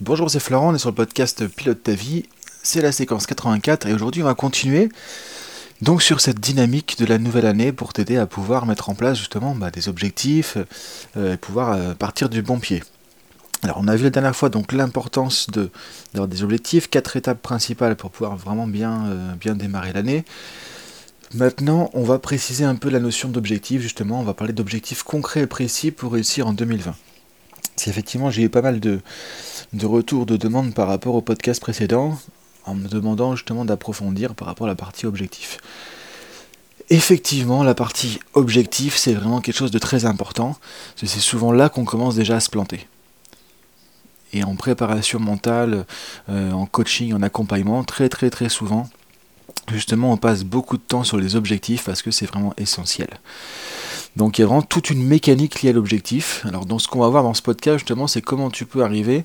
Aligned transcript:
Bonjour, 0.00 0.28
c'est 0.28 0.40
Florent, 0.40 0.70
on 0.70 0.74
est 0.74 0.78
sur 0.78 0.88
le 0.88 0.94
podcast 0.96 1.46
Pilote 1.46 1.84
ta 1.84 1.92
vie. 1.92 2.24
C'est 2.64 2.82
la 2.82 2.90
séquence 2.90 3.28
84 3.28 3.86
et 3.86 3.94
aujourd'hui 3.94 4.22
on 4.22 4.26
va 4.26 4.34
continuer 4.34 4.88
donc 5.82 6.02
sur 6.02 6.20
cette 6.20 6.40
dynamique 6.40 6.98
de 6.98 7.06
la 7.06 7.18
nouvelle 7.18 7.46
année 7.46 7.70
pour 7.70 7.92
t'aider 7.92 8.16
à 8.16 8.26
pouvoir 8.26 8.66
mettre 8.66 8.88
en 8.88 8.96
place 8.96 9.16
justement 9.16 9.54
bah, 9.54 9.70
des 9.70 9.88
objectifs 9.88 10.58
euh, 11.16 11.34
et 11.34 11.36
pouvoir 11.36 11.74
euh, 11.74 11.94
partir 11.94 12.28
du 12.28 12.42
bon 12.42 12.58
pied. 12.58 12.82
Alors 13.62 13.76
on 13.80 13.86
a 13.86 13.94
vu 13.94 14.02
la 14.02 14.10
dernière 14.10 14.34
fois 14.34 14.48
donc 14.48 14.72
l'importance 14.72 15.48
de, 15.48 15.70
d'avoir 16.12 16.26
des 16.26 16.42
objectifs, 16.42 16.90
quatre 16.90 17.16
étapes 17.16 17.40
principales 17.40 17.94
pour 17.94 18.10
pouvoir 18.10 18.36
vraiment 18.36 18.66
bien, 18.66 19.06
euh, 19.06 19.34
bien 19.34 19.54
démarrer 19.54 19.92
l'année. 19.92 20.24
Maintenant, 21.34 21.90
on 21.94 22.02
va 22.02 22.18
préciser 22.18 22.64
un 22.64 22.74
peu 22.74 22.90
la 22.90 22.98
notion 22.98 23.28
d'objectif, 23.28 23.80
justement, 23.80 24.18
on 24.18 24.24
va 24.24 24.34
parler 24.34 24.52
d'objectifs 24.52 25.04
concrets 25.04 25.42
et 25.42 25.46
précis 25.46 25.92
pour 25.92 26.14
réussir 26.14 26.48
en 26.48 26.52
2020. 26.52 26.96
Si 27.76 27.90
effectivement 27.90 28.30
j'ai 28.30 28.42
eu 28.42 28.48
pas 28.48 28.62
mal 28.62 28.80
de, 28.80 29.00
de 29.74 29.86
retours, 29.86 30.24
de 30.24 30.36
demandes 30.36 30.72
par 30.72 30.88
rapport 30.88 31.14
au 31.14 31.20
podcast 31.20 31.60
précédent, 31.60 32.18
en 32.64 32.74
me 32.74 32.88
demandant 32.88 33.34
justement 33.34 33.64
d'approfondir 33.64 34.34
par 34.34 34.46
rapport 34.46 34.66
à 34.66 34.70
la 34.70 34.76
partie 34.76 35.06
objectif. 35.06 35.58
Effectivement, 36.90 37.64
la 37.64 37.74
partie 37.74 38.20
objectif, 38.34 38.96
c'est 38.96 39.14
vraiment 39.14 39.40
quelque 39.40 39.56
chose 39.56 39.70
de 39.70 39.78
très 39.78 40.04
important, 40.04 40.56
c'est 40.96 41.06
souvent 41.08 41.50
là 41.50 41.68
qu'on 41.68 41.84
commence 41.84 42.14
déjà 42.14 42.36
à 42.36 42.40
se 42.40 42.50
planter. 42.50 42.86
Et 44.32 44.44
en 44.44 44.54
préparation 44.54 45.18
mentale, 45.18 45.86
euh, 46.28 46.52
en 46.52 46.66
coaching, 46.66 47.12
en 47.12 47.22
accompagnement, 47.22 47.84
très 47.84 48.08
très 48.08 48.30
très 48.30 48.48
souvent, 48.48 48.88
justement, 49.72 50.12
on 50.12 50.16
passe 50.16 50.44
beaucoup 50.44 50.76
de 50.76 50.82
temps 50.82 51.04
sur 51.04 51.16
les 51.16 51.36
objectifs 51.36 51.84
parce 51.84 52.02
que 52.02 52.10
c'est 52.10 52.26
vraiment 52.26 52.54
essentiel. 52.58 53.08
Donc 54.16 54.38
il 54.38 54.42
y 54.42 54.44
a 54.44 54.46
vraiment 54.46 54.62
toute 54.62 54.90
une 54.90 55.02
mécanique 55.02 55.62
liée 55.62 55.70
à 55.70 55.72
l'objectif. 55.72 56.44
Alors 56.46 56.66
dans 56.66 56.78
ce 56.78 56.88
qu'on 56.88 57.00
va 57.00 57.08
voir 57.08 57.22
dans 57.22 57.34
ce 57.34 57.42
podcast 57.42 57.78
justement, 57.78 58.06
c'est 58.06 58.22
comment 58.22 58.50
tu 58.50 58.64
peux 58.64 58.84
arriver 58.84 59.24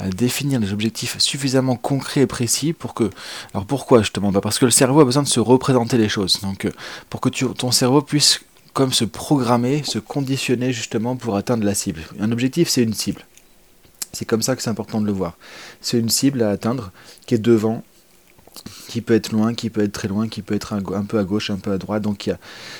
à 0.00 0.08
définir 0.10 0.60
des 0.60 0.72
objectifs 0.72 1.18
suffisamment 1.18 1.76
concrets 1.76 2.22
et 2.22 2.26
précis 2.26 2.72
pour 2.72 2.94
que... 2.94 3.10
Alors 3.54 3.66
pourquoi 3.66 4.02
justement? 4.02 4.30
Bah 4.30 4.40
Parce 4.40 4.58
que 4.58 4.66
le 4.66 4.70
cerveau 4.70 5.00
a 5.00 5.04
besoin 5.04 5.22
de 5.22 5.28
se 5.28 5.40
représenter 5.40 5.96
les 5.96 6.08
choses. 6.08 6.40
Donc 6.42 6.66
euh, 6.66 6.70
pour 7.08 7.20
que 7.20 7.28
ton 7.30 7.70
cerveau 7.70 8.02
puisse 8.02 8.40
comme 8.74 8.92
se 8.92 9.04
programmer, 9.04 9.82
se 9.84 9.98
conditionner 9.98 10.72
justement 10.72 11.16
pour 11.16 11.36
atteindre 11.36 11.64
la 11.64 11.74
cible. 11.74 12.02
Un 12.20 12.30
objectif 12.30 12.68
c'est 12.68 12.82
une 12.82 12.94
cible. 12.94 13.24
C'est 14.12 14.24
comme 14.24 14.42
ça 14.42 14.56
que 14.56 14.62
c'est 14.62 14.70
important 14.70 15.00
de 15.00 15.06
le 15.06 15.12
voir. 15.12 15.36
C'est 15.80 15.98
une 15.98 16.08
cible 16.08 16.42
à 16.42 16.50
atteindre 16.50 16.92
qui 17.26 17.34
est 17.34 17.38
devant 17.38 17.82
qui 18.88 19.00
peut 19.00 19.14
être 19.14 19.32
loin, 19.32 19.54
qui 19.54 19.70
peut 19.70 19.82
être 19.82 19.92
très 19.92 20.08
loin, 20.08 20.28
qui 20.28 20.42
peut 20.42 20.54
être 20.54 20.72
un, 20.72 21.04
peu 21.04 21.18
à 21.18 21.24
gauche, 21.24 21.50
un 21.50 21.58
peu 21.58 21.72
à 21.72 21.78
droite. 21.78 22.02
Donc 22.02 22.30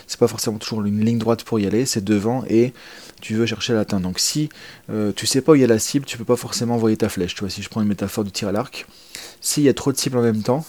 c'est 0.06 0.18
pas 0.18 0.28
forcément 0.28 0.58
toujours 0.58 0.84
une 0.84 1.04
ligne 1.04 1.18
droite 1.18 1.44
pour 1.44 1.60
y 1.60 1.66
aller, 1.66 1.86
c'est 1.86 2.04
devant 2.04 2.44
et 2.48 2.72
tu 3.20 3.34
veux 3.34 3.46
chercher 3.46 3.72
à 3.72 3.76
l'atteindre. 3.76 4.04
Donc 4.04 4.18
si 4.18 4.48
euh, 4.90 5.12
tu 5.14 5.26
sais 5.26 5.40
pas 5.40 5.52
où 5.52 5.54
il 5.54 5.60
y 5.60 5.64
a 5.64 5.68
la 5.68 5.78
cible, 5.78 6.04
tu 6.04 6.18
peux 6.18 6.24
pas 6.24 6.36
forcément 6.36 6.74
envoyer 6.74 6.96
ta 6.96 7.08
flèche. 7.08 7.34
Tu 7.34 7.40
vois, 7.40 7.50
si 7.50 7.62
je 7.62 7.68
prends 7.68 7.82
une 7.82 7.88
métaphore 7.88 8.24
de 8.24 8.30
tir 8.30 8.48
à 8.48 8.52
l'arc, 8.52 8.86
s'il 9.40 9.62
y 9.64 9.68
a 9.68 9.74
trop 9.74 9.92
de 9.92 9.96
cibles 9.96 10.18
en 10.18 10.22
même 10.22 10.42
temps, 10.42 10.64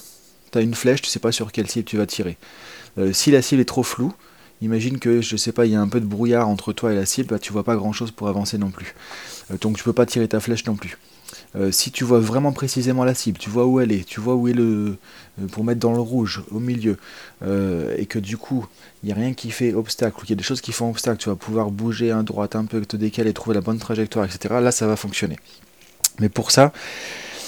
tu 0.51 0.57
as 0.57 0.61
une 0.61 0.73
flèche, 0.73 1.01
tu 1.01 1.09
sais 1.09 1.19
pas 1.19 1.31
sur 1.31 1.51
quelle 1.51 1.69
cible 1.69 1.85
tu 1.85 1.97
vas 1.97 2.05
tirer. 2.05 2.37
Euh, 2.97 3.13
si 3.13 3.31
la 3.31 3.41
cible 3.41 3.61
est 3.61 3.65
trop 3.65 3.83
floue, 3.83 4.13
imagine 4.61 4.99
que 4.99 5.21
je 5.21 5.37
sais 5.37 5.51
pas, 5.51 5.65
il 5.65 5.71
y 5.71 5.75
a 5.75 5.81
un 5.81 5.87
peu 5.87 5.99
de 5.99 6.05
brouillard 6.05 6.47
entre 6.47 6.73
toi 6.73 6.91
et 6.91 6.95
la 6.95 7.05
cible, 7.05 7.29
bah, 7.29 7.39
tu 7.39 7.53
vois 7.53 7.63
pas 7.63 7.75
grand 7.75 7.93
chose 7.93 8.11
pour 8.11 8.27
avancer 8.27 8.57
non 8.57 8.71
plus. 8.71 8.95
Euh, 9.51 9.57
donc 9.59 9.77
tu 9.77 9.83
peux 9.83 9.93
pas 9.93 10.05
tirer 10.05 10.27
ta 10.27 10.39
flèche 10.39 10.65
non 10.65 10.75
plus. 10.75 10.97
Euh, 11.55 11.71
si 11.71 11.91
tu 11.91 12.03
vois 12.03 12.19
vraiment 12.19 12.51
précisément 12.51 13.03
la 13.03 13.13
cible, 13.13 13.37
tu 13.37 13.49
vois 13.49 13.65
où 13.65 13.79
elle 13.79 13.91
est, 13.91 14.05
tu 14.05 14.19
vois 14.19 14.35
où 14.35 14.47
est 14.47 14.53
le. 14.53 14.97
Euh, 15.41 15.47
pour 15.47 15.63
mettre 15.63 15.79
dans 15.79 15.93
le 15.93 15.99
rouge, 15.99 16.43
au 16.51 16.59
milieu, 16.59 16.97
euh, 17.43 17.95
et 17.97 18.05
que 18.05 18.19
du 18.19 18.37
coup, 18.37 18.65
il 19.03 19.07
n'y 19.07 19.11
a 19.11 19.15
rien 19.15 19.33
qui 19.33 19.51
fait 19.51 19.73
obstacle, 19.73 20.17
ou 20.17 20.21
qu'il 20.21 20.31
y 20.31 20.33
a 20.33 20.35
des 20.35 20.43
choses 20.43 20.61
qui 20.61 20.71
font 20.71 20.89
obstacle, 20.89 21.17
tu 21.17 21.29
vas 21.29 21.35
pouvoir 21.35 21.71
bouger 21.71 22.11
à 22.11 22.21
droite 22.23 22.55
un 22.55 22.65
peu, 22.65 22.85
te 22.85 22.97
décaler, 22.97 23.33
trouver 23.33 23.55
la 23.55 23.61
bonne 23.61 23.79
trajectoire, 23.79 24.25
etc. 24.25 24.55
Là, 24.61 24.71
ça 24.71 24.87
va 24.87 24.95
fonctionner. 24.95 25.37
Mais 26.19 26.29
pour 26.29 26.51
ça, 26.51 26.71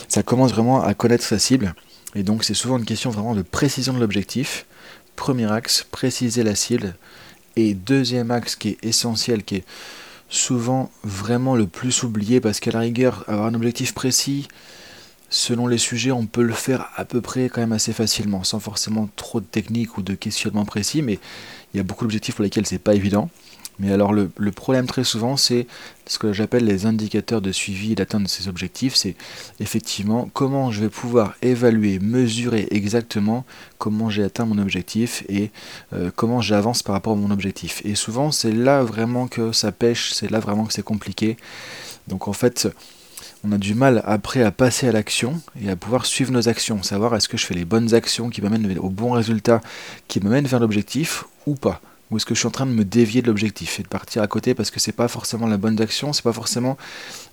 ça 0.07 0.23
commence 0.23 0.51
vraiment 0.51 0.81
à 0.83 0.93
connaître 0.93 1.23
sa 1.23 1.39
cible, 1.39 1.73
et 2.15 2.23
donc 2.23 2.43
c'est 2.43 2.53
souvent 2.53 2.77
une 2.77 2.85
question 2.85 3.09
vraiment 3.09 3.35
de 3.35 3.41
précision 3.41 3.93
de 3.93 3.99
l'objectif. 3.99 4.65
Premier 5.15 5.51
axe, 5.51 5.85
préciser 5.91 6.43
la 6.43 6.55
cible, 6.55 6.95
et 7.55 7.73
deuxième 7.73 8.31
axe 8.31 8.55
qui 8.55 8.69
est 8.69 8.85
essentiel, 8.85 9.43
qui 9.43 9.57
est 9.57 9.65
souvent 10.31 10.89
vraiment 11.03 11.55
le 11.55 11.67
plus 11.67 12.03
oublié 12.03 12.39
parce 12.39 12.59
qu'à 12.59 12.71
la 12.71 12.79
rigueur, 12.79 13.25
avoir 13.27 13.45
un 13.45 13.53
objectif 13.53 13.93
précis, 13.93 14.47
selon 15.29 15.67
les 15.67 15.77
sujets, 15.77 16.11
on 16.11 16.25
peut 16.25 16.41
le 16.41 16.53
faire 16.53 16.89
à 16.95 17.05
peu 17.05 17.21
près 17.21 17.49
quand 17.49 17.61
même 17.61 17.73
assez 17.73 17.93
facilement, 17.93 18.43
sans 18.43 18.59
forcément 18.59 19.09
trop 19.17 19.41
de 19.41 19.45
techniques 19.45 19.97
ou 19.97 20.01
de 20.01 20.15
questionnements 20.15 20.65
précis, 20.65 21.01
mais 21.01 21.19
il 21.73 21.77
y 21.77 21.79
a 21.79 21.83
beaucoup 21.83 22.05
d'objectifs 22.05 22.35
pour 22.35 22.43
lesquels 22.43 22.65
c'est 22.65 22.79
pas 22.79 22.95
évident. 22.95 23.29
Mais 23.81 23.91
alors 23.91 24.13
le, 24.13 24.29
problème 24.51 24.85
très 24.85 25.03
souvent, 25.03 25.37
c'est 25.37 25.65
ce 26.05 26.19
que 26.19 26.33
j'appelle 26.33 26.65
les 26.65 26.85
indicateurs 26.85 27.41
de 27.41 27.51
suivi 27.51 27.93
et 27.93 27.95
d'atteinte 27.95 28.23
de 28.23 28.27
ces 28.27 28.47
objectifs. 28.47 28.93
C'est 28.93 29.15
effectivement 29.59 30.29
comment 30.33 30.69
je 30.69 30.81
vais 30.81 30.89
pouvoir 30.89 31.33
évaluer, 31.41 31.97
mesurer 31.97 32.67
exactement 32.69 33.43
comment 33.79 34.11
j'ai 34.11 34.23
atteint 34.23 34.45
mon 34.45 34.59
objectif 34.59 35.23
et 35.29 35.49
euh, 35.93 36.11
comment 36.15 36.41
j'avance 36.41 36.83
par 36.83 36.93
rapport 36.93 37.13
à 37.13 37.15
mon 37.15 37.31
objectif. 37.31 37.81
Et 37.83 37.95
souvent, 37.95 38.31
c'est 38.31 38.51
là 38.51 38.83
vraiment 38.83 39.27
que 39.27 39.51
ça 39.51 39.71
pêche, 39.71 40.13
c'est 40.13 40.29
là 40.29 40.39
vraiment 40.39 40.65
que 40.65 40.73
c'est 40.73 40.83
compliqué. 40.83 41.35
Donc 42.07 42.27
en 42.27 42.33
fait, 42.33 42.67
on 43.43 43.51
a 43.51 43.57
du 43.57 43.73
mal 43.73 44.03
après 44.05 44.43
à 44.43 44.51
passer 44.51 44.89
à 44.89 44.91
l'action 44.91 45.41
et 45.59 45.71
à 45.71 45.75
pouvoir 45.75 46.05
suivre 46.05 46.31
nos 46.31 46.47
actions, 46.47 46.83
savoir 46.83 47.15
est-ce 47.15 47.27
que 47.27 47.37
je 47.37 47.47
fais 47.47 47.55
les 47.55 47.65
bonnes 47.65 47.95
actions 47.95 48.29
qui 48.29 48.43
m'amènent 48.43 48.77
au 48.77 48.89
bon 48.89 49.13
résultat, 49.13 49.59
qui 50.07 50.19
m'amènent 50.19 50.45
vers 50.45 50.59
l'objectif 50.59 51.23
ou 51.47 51.55
pas. 51.55 51.81
Ou 52.11 52.17
est-ce 52.17 52.25
que 52.25 52.35
je 52.35 52.39
suis 52.39 52.47
en 52.47 52.51
train 52.51 52.65
de 52.65 52.71
me 52.71 52.83
dévier 52.83 53.21
de 53.21 53.27
l'objectif 53.27 53.79
et 53.79 53.83
de 53.83 53.87
partir 53.87 54.21
à 54.21 54.27
côté 54.27 54.53
parce 54.53 54.69
que 54.69 54.79
c'est 54.81 54.91
pas 54.91 55.07
forcément 55.07 55.47
la 55.47 55.57
bonne 55.57 55.79
action, 55.81 56.11
c'est 56.11 56.23
pas 56.23 56.33
forcément 56.33 56.77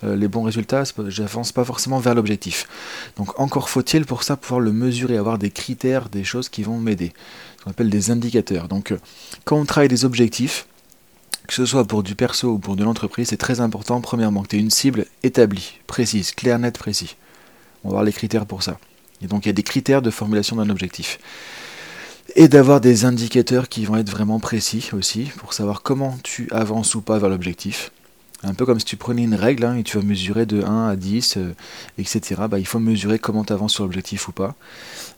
euh, 0.05 0.15
les 0.15 0.28
bons 0.28 0.43
résultats, 0.43 0.84
j'avance 1.09 1.50
pas 1.50 1.65
forcément 1.65 1.99
vers 1.99 2.15
l'objectif. 2.15 2.69
Donc 3.16 3.39
encore 3.41 3.69
faut-il 3.69 4.06
pour 4.06 4.22
ça 4.22 4.37
pouvoir 4.37 4.61
le 4.61 4.72
mesurer, 4.72 5.16
avoir 5.16 5.39
des 5.39 5.50
critères, 5.50 6.09
des 6.09 6.22
choses 6.22 6.49
qui 6.49 6.62
vont 6.62 6.78
m'aider. 6.78 7.12
Ce 7.59 7.65
qu'on 7.65 7.71
appelle 7.71 7.91
des 7.91 8.12
indicateurs. 8.12 8.69
Donc 8.69 8.93
euh, 8.93 8.99
quand 9.44 9.56
on 9.56 9.65
travaille 9.65 9.89
des 9.89 10.05
objectifs, 10.05 10.66
que 11.49 11.55
ce 11.55 11.66
soit 11.66 11.84
pour 11.84 12.05
du 12.05 12.15
perso 12.15 12.53
ou 12.53 12.59
pour 12.59 12.77
de 12.77 12.84
l'entreprise, 12.84 13.28
c'est 13.28 13.37
très 13.37 13.60
important, 13.60 14.00
premièrement, 14.00 14.43
que 14.43 14.49
tu 14.49 14.56
aies 14.56 14.60
une 14.60 14.71
cible 14.71 15.06
établie, 15.22 15.81
précise, 15.87 16.33
claire, 16.33 16.59
nette, 16.59 16.78
précis. 16.78 17.16
On 17.83 17.89
va 17.89 17.95
voir 17.95 18.05
les 18.05 18.12
critères 18.12 18.47
pour 18.47 18.62
ça. 18.62 18.78
Et 19.22 19.27
donc 19.27 19.45
il 19.45 19.49
y 19.49 19.50
a 19.50 19.55
des 19.55 19.62
critères 19.65 20.03
de 20.03 20.10
formulation 20.10 20.56
d'un 20.56 20.71
objectif 20.71 21.19
et 22.38 22.47
d'avoir 22.47 22.81
des 22.81 23.04
indicateurs 23.04 23.69
qui 23.69 23.84
vont 23.84 23.97
être 23.97 24.10
vraiment 24.10 24.38
précis 24.38 24.91
aussi 24.93 25.25
pour 25.38 25.53
savoir 25.53 25.82
comment 25.82 26.16
tu 26.22 26.47
avances 26.53 26.94
ou 26.94 27.00
pas 27.00 27.19
vers 27.19 27.28
l'objectif. 27.28 27.91
Un 28.44 28.54
peu 28.54 28.65
comme 28.65 28.78
si 28.78 28.84
tu 28.84 28.97
prenais 28.97 29.25
une 29.25 29.34
règle 29.34 29.65
hein, 29.65 29.75
et 29.75 29.82
tu 29.82 29.99
vas 29.99 30.04
mesurer 30.04 30.47
de 30.47 30.62
1 30.62 30.87
à 30.91 30.94
10, 30.94 31.37
etc. 31.98 32.43
Bah, 32.48 32.60
il 32.60 32.65
faut 32.65 32.78
mesurer 32.78 33.19
comment 33.19 33.43
tu 33.43 33.53
avances 33.53 33.72
sur 33.72 33.82
l'objectif 33.82 34.28
ou 34.28 34.32
pas. 34.32 34.54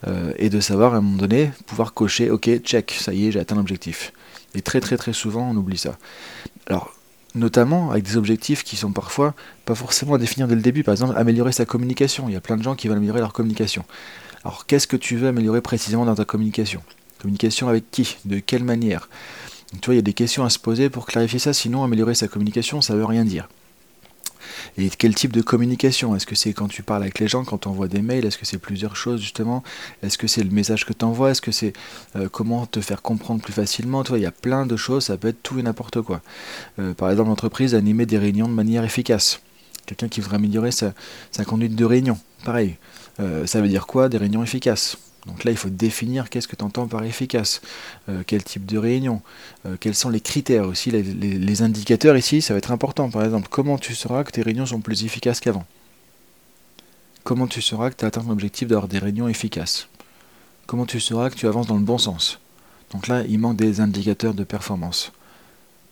Euh, 0.07 0.33
et 0.39 0.49
de 0.49 0.61
savoir 0.61 0.95
à 0.95 0.97
un 0.97 1.01
moment 1.03 1.19
donné, 1.19 1.51
pouvoir 1.67 1.93
cocher, 1.93 2.31
ok, 2.31 2.49
check, 2.61 2.97
ça 2.99 3.13
y 3.13 3.27
est, 3.27 3.33
j'ai 3.33 3.41
atteint 3.41 3.57
l'objectif. 3.57 4.15
Et 4.55 4.63
très 4.63 4.81
très 4.81 4.97
très 4.97 5.13
souvent, 5.13 5.51
on 5.51 5.57
oublie 5.57 5.77
ça. 5.77 5.99
Alors, 6.69 6.95
notamment 7.35 7.91
avec 7.91 8.05
des 8.05 8.17
objectifs 8.17 8.65
qui 8.65 8.77
sont 8.77 8.93
parfois 8.93 9.35
pas 9.67 9.75
forcément 9.75 10.15
à 10.15 10.19
définir 10.19 10.49
dès 10.49 10.55
le 10.55 10.63
début. 10.63 10.85
Par 10.85 10.93
exemple, 10.93 11.19
améliorer 11.19 11.53
sa 11.53 11.67
communication. 11.67 12.31
Il 12.31 12.33
y 12.33 12.37
a 12.37 12.41
plein 12.41 12.57
de 12.57 12.63
gens 12.63 12.77
qui 12.77 12.89
veulent 12.89 12.97
améliorer 12.97 13.21
leur 13.21 13.35
communication. 13.35 13.85
Alors, 14.43 14.65
qu'est-ce 14.65 14.87
que 14.87 14.97
tu 14.97 15.17
veux 15.17 15.29
améliorer 15.29 15.61
précisément 15.61 16.07
dans 16.07 16.15
ta 16.15 16.25
communication? 16.25 16.81
Communication 17.21 17.69
avec 17.69 17.91
qui 17.91 18.17
De 18.25 18.39
quelle 18.39 18.65
manière 18.65 19.09
Tu 19.81 19.87
vois, 19.87 19.95
il 19.95 19.99
y 19.99 20.01
a 20.01 20.03
des 20.03 20.13
questions 20.13 20.45
à 20.45 20.51
se 20.51 20.59
poser 20.59 20.91
pour 20.91 21.07
clarifier 21.07 21.39
ça, 21.39 21.53
sinon 21.53 21.85
améliorer 21.85 22.15
sa 22.15 22.29
communication, 22.29 22.81
ça 22.81 22.95
veut 22.95 23.05
rien 23.05 23.25
dire. 23.25 23.49
Et 24.79 24.89
quel 24.91 25.15
type 25.15 25.33
de 25.33 25.43
communication? 25.43 26.15
Est-ce 26.17 26.27
que 26.27 26.35
c'est 26.35 26.53
quand 26.53 26.69
tu 26.69 26.83
parles 26.83 27.03
avec 27.03 27.19
les 27.19 27.29
gens, 27.29 27.45
quand 27.45 27.59
tu 27.59 27.69
envoies 27.69 27.89
des 27.89 28.03
mails? 28.03 28.25
Est-ce 28.25 28.39
que 28.39 28.47
c'est 28.47 28.59
plusieurs 28.59 28.97
choses 28.97 29.21
justement? 29.21 29.63
Est-ce 30.03 30.19
que 30.19 30.27
c'est 30.27 30.43
le 30.43 30.51
message 30.51 30.85
que 30.87 30.93
tu 30.93 31.05
envoies 31.05 31.31
Est-ce 31.31 31.43
que 31.43 31.53
c'est 31.53 31.73
euh, 32.17 32.29
comment 32.31 32.67
te 32.67 32.81
faire 32.81 33.03
comprendre 33.03 33.43
plus 33.43 33.53
facilement? 33.53 34.03
Tu 34.03 34.11
vois, 34.11 34.19
il 34.19 34.23
y 34.23 34.27
a 34.27 34.33
plein 34.33 34.67
de 34.67 34.77
choses, 34.77 35.05
ça 35.05 35.17
peut 35.17 35.29
être 35.29 35.43
tout 35.43 35.59
et 35.59 35.63
n'importe 35.63 36.01
quoi. 36.03 36.21
Euh, 36.79 36.95
par 36.95 37.11
exemple, 37.11 37.29
l'entreprise 37.29 37.75
animer 37.75 38.07
des 38.07 38.19
réunions 38.19 38.49
de 38.49 38.55
manière 38.55 38.85
efficace. 38.85 39.41
Quelqu'un 39.87 40.09
qui 40.09 40.21
voudrait 40.21 40.37
améliorer 40.37 40.71
sa, 40.71 40.93
conduite 41.47 41.75
de 41.75 41.85
réunion. 41.85 42.19
Pareil. 42.45 42.77
Euh, 43.19 43.47
ça 43.47 43.61
veut 43.61 43.69
dire 43.69 43.87
quoi 43.87 44.09
Des 44.09 44.19
réunions 44.19 44.43
efficaces? 44.43 44.97
Donc 45.27 45.45
là, 45.45 45.51
il 45.51 45.57
faut 45.57 45.69
définir 45.69 46.31
qu'est-ce 46.31 46.49
que 46.49 46.57
tu 46.57 46.65
entends 46.65 46.87
par 46.87 47.05
efficace, 47.05 47.61
euh, 48.09 48.23
quel 48.27 48.43
type 48.43 48.65
de 48.65 48.79
réunion, 48.79 49.21
euh, 49.67 49.77
quels 49.79 49.95
sont 49.95 50.09
les 50.09 50.21
critères 50.21 50.67
aussi, 50.67 50.91
les, 50.91 51.63
indicateurs 51.63 52.17
ici, 52.17 52.41
ça 52.41 52.55
va 52.55 52.59
être 52.59 52.73
important. 52.73 53.11
Par 53.11 53.25
exemple, 53.25 53.49
comment 53.51 53.77
tu 53.77 53.95
sauras 53.95 54.25
que 54.25 54.31
tes 54.31 54.43
réunions 54.43 54.67
sont 54.67 54.81
plus 54.81 55.05
efficaces 55.05 55.41
qu'avant? 55.41 55.67
Comment 57.23 57.47
tu 57.47 57.61
sauras 57.61 57.91
que 57.91 57.97
tu 57.97 58.05
as 58.05 58.09
atteint 58.09 58.23
ton 58.23 58.31
objectif 58.31 58.69
d'avoir 58.69 58.89
des 58.89 58.99
réunions 58.99 59.29
efficaces? 59.29 59.89
Comment 60.67 60.87
tu 60.87 61.01
sauras 61.01 61.29
que 61.29 61.35
tu 61.35 61.47
avances 61.47 61.67
dans 61.67 61.77
le 61.77 61.85
bon 61.85 61.99
sens? 61.99 62.41
Donc 62.93 63.07
là, 63.07 63.23
il 63.29 63.39
manque 63.39 63.57
des 63.57 63.81
indicateurs 63.81 64.35
de 64.35 64.45
performance 64.45 65.13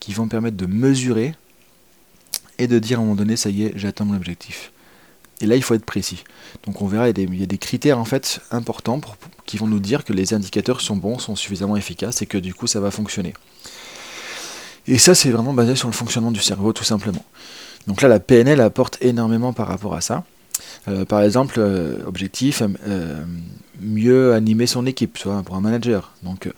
qui 0.00 0.14
vont 0.14 0.26
permettre 0.26 0.56
de 0.56 0.66
mesurer 0.66 1.34
et 2.58 2.66
de 2.66 2.78
dire 2.78 2.98
à 2.98 3.02
un 3.02 3.04
moment 3.04 3.16
donné, 3.16 3.36
ça 3.36 3.50
y 3.50 3.64
est, 3.64 3.72
j'atteins 3.76 4.06
mon 4.06 4.16
objectif. 4.16 4.72
Et 5.40 5.46
là, 5.46 5.56
il 5.56 5.62
faut 5.62 5.74
être 5.74 5.84
précis. 5.84 6.24
Donc 6.66 6.82
on 6.82 6.86
verra, 6.86 7.08
il 7.08 7.38
y 7.38 7.42
a 7.42 7.46
des, 7.46 7.58
critères 7.58 7.98
en 7.98 8.04
fait 8.04 8.40
importants 8.50 9.00
qui 9.46 9.56
vont 9.56 9.66
nous 9.66 9.78
dire 9.78 10.04
que 10.04 10.12
les 10.12 10.34
indicateurs 10.34 10.80
sont 10.80 10.96
bons, 10.96 11.18
sont 11.18 11.36
suffisamment 11.36 11.76
efficaces 11.76 12.22
et 12.22 12.26
que 12.26 12.38
du 12.38 12.54
coup 12.54 12.66
ça 12.66 12.80
va 12.80 12.90
fonctionner. 12.90 13.34
Et 14.86 14.98
ça, 14.98 15.14
c'est 15.14 15.30
vraiment 15.30 15.52
basé 15.52 15.76
sur 15.76 15.88
le 15.88 15.94
fonctionnement 15.94 16.32
du 16.32 16.40
cerveau, 16.40 16.72
tout 16.72 16.84
simplement. 16.84 17.24
Donc 17.86 18.02
là, 18.02 18.08
la 18.08 18.20
PNL 18.20 18.60
apporte 18.60 18.98
énormément 19.02 19.52
par 19.52 19.68
rapport 19.68 19.94
à 19.94 20.00
ça. 20.00 20.24
Euh, 20.88 21.04
par 21.04 21.22
exemple, 21.22 21.56
euh, 21.58 21.98
objectif, 22.06 22.62
euh, 22.62 23.24
mieux 23.80 24.32
animer 24.32 24.66
son 24.66 24.86
équipe, 24.86 25.18
tu 25.18 25.28
vois, 25.28 25.42
pour 25.42 25.54
un 25.56 25.60
manager. 25.60 26.12
Donc, 26.22 26.50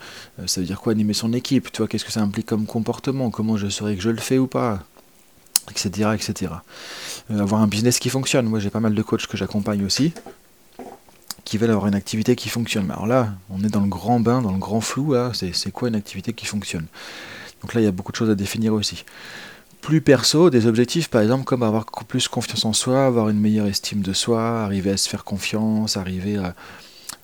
ça 0.47 0.61
veut 0.61 0.67
dire 0.67 0.81
quoi 0.81 0.93
animer 0.93 1.13
son 1.13 1.33
équipe? 1.33 1.71
Qu'est-ce 1.71 2.05
que 2.05 2.13
ça 2.13 2.21
implique 2.21 2.47
comme 2.47 2.67
comportement? 2.67 3.31
Comment 3.31 3.57
je 3.57 3.69
saurais 3.69 3.97
que 3.97 4.03
je 4.03 4.11
le 4.11 4.19
fais 4.19 4.39
ou 4.39 4.47
pas? 4.47 4.85
Etc. 5.71 6.09
etc. 6.15 6.53
avoir 7.31 7.63
un 7.63 7.67
business 7.69 7.99
qui 7.99 8.09
fonctionne. 8.09 8.47
Moi, 8.47 8.59
j'ai 8.59 8.71
pas 8.71 8.81
mal 8.81 8.95
de 8.95 9.03
coachs 9.03 9.27
que 9.27 9.37
j'accompagne 9.37 9.85
aussi 9.85 10.13
qui 11.45 11.59
veulent 11.59 11.71
avoir 11.71 11.87
une 11.89 11.95
activité 11.95 12.37
qui 12.37 12.49
fonctionne. 12.49 12.91
Alors 12.91 13.07
là, 13.07 13.33
on 13.51 13.65
est 13.65 13.69
dans 13.69 13.81
le 13.81 13.89
grand 13.89 14.21
bain, 14.21 14.41
dans 14.41 14.53
le 14.53 14.59
grand 14.59 14.81
flou. 14.81 15.15
C'est 15.33 15.73
quoi 15.73 15.89
une 15.89 15.97
activité 15.97 16.33
qui 16.33 16.47
fonctionne? 16.47 16.87
Donc 17.63 17.75
là, 17.75 17.81
il 17.81 17.85
y 17.85 17.89
a 17.89 17.91
beaucoup 17.91 18.13
de 18.13 18.17
choses 18.17 18.31
à 18.31 18.35
définir 18.35 18.73
aussi 18.73 19.05
plus 19.81 20.01
perso, 20.01 20.51
des 20.51 20.67
objectifs 20.67 21.09
par 21.09 21.23
exemple 21.23 21.45
comme 21.45 21.63
avoir 21.63 21.87
plus 21.87 22.29
confiance 22.29 22.65
en 22.65 22.73
soi, 22.73 23.07
avoir 23.07 23.31
une 23.31 23.41
meilleure 23.41 23.67
estime 23.67 24.03
de 24.03 24.13
soi, 24.13 24.63
arriver 24.63 24.91
à 24.91 24.97
se 24.97 25.09
faire 25.09 25.25
confiance, 25.25 25.97
arriver 25.97 26.37
à, 26.37 26.55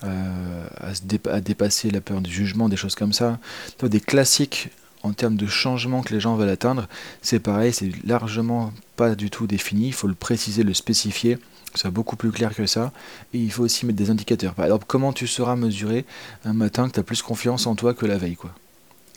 à, 0.03 1.41
dépasser 1.41 1.91
la 1.91 2.01
peur 2.01 2.21
du 2.21 2.33
jugement, 2.33 2.69
des 2.69 2.77
choses 2.77 2.95
comme 2.95 3.13
ça. 3.13 3.39
Des 3.83 4.01
classiques 4.01 4.71
en 5.07 5.13
termes 5.13 5.37
de 5.37 5.47
changement 5.47 6.03
que 6.03 6.13
les 6.13 6.21
gens 6.21 6.37
veulent 6.37 6.49
atteindre, 6.49 6.89
c'est 7.23 7.41
pareil, 7.41 7.73
c'est 7.73 7.91
largement 8.05 8.73
pas 8.97 9.15
du 9.15 9.31
tout 9.31 9.47
défini, 9.47 9.89
il 9.89 9.93
faut 9.93 10.09
le 10.09 10.15
préciser, 10.15 10.63
le 10.63 10.75
spécifier, 10.75 11.39
soit 11.75 11.91
beaucoup 11.91 12.17
plus 12.17 12.33
clair 12.33 12.55
que 12.55 12.67
ça, 12.67 12.93
et 13.33 13.39
il 13.39 13.53
faut 13.53 13.63
aussi 13.63 13.87
mettre 13.87 13.99
des 13.99 14.11
indicateurs. 14.11 14.55
Par 14.55 14.67
comment 14.87 15.13
tu 15.13 15.27
sauras 15.27 15.57
mesurer 15.57 16.05
un 16.45 16.53
matin 16.53 16.89
que 16.89 16.95
tu 16.95 17.01
as 17.01 17.05
plus 17.05 17.23
confiance 17.23 17.67
en 17.67 17.75
toi 17.75 17.95
que 17.95 18.07
la 18.07 18.19
veille, 18.19 18.37
quoi. 18.37 18.53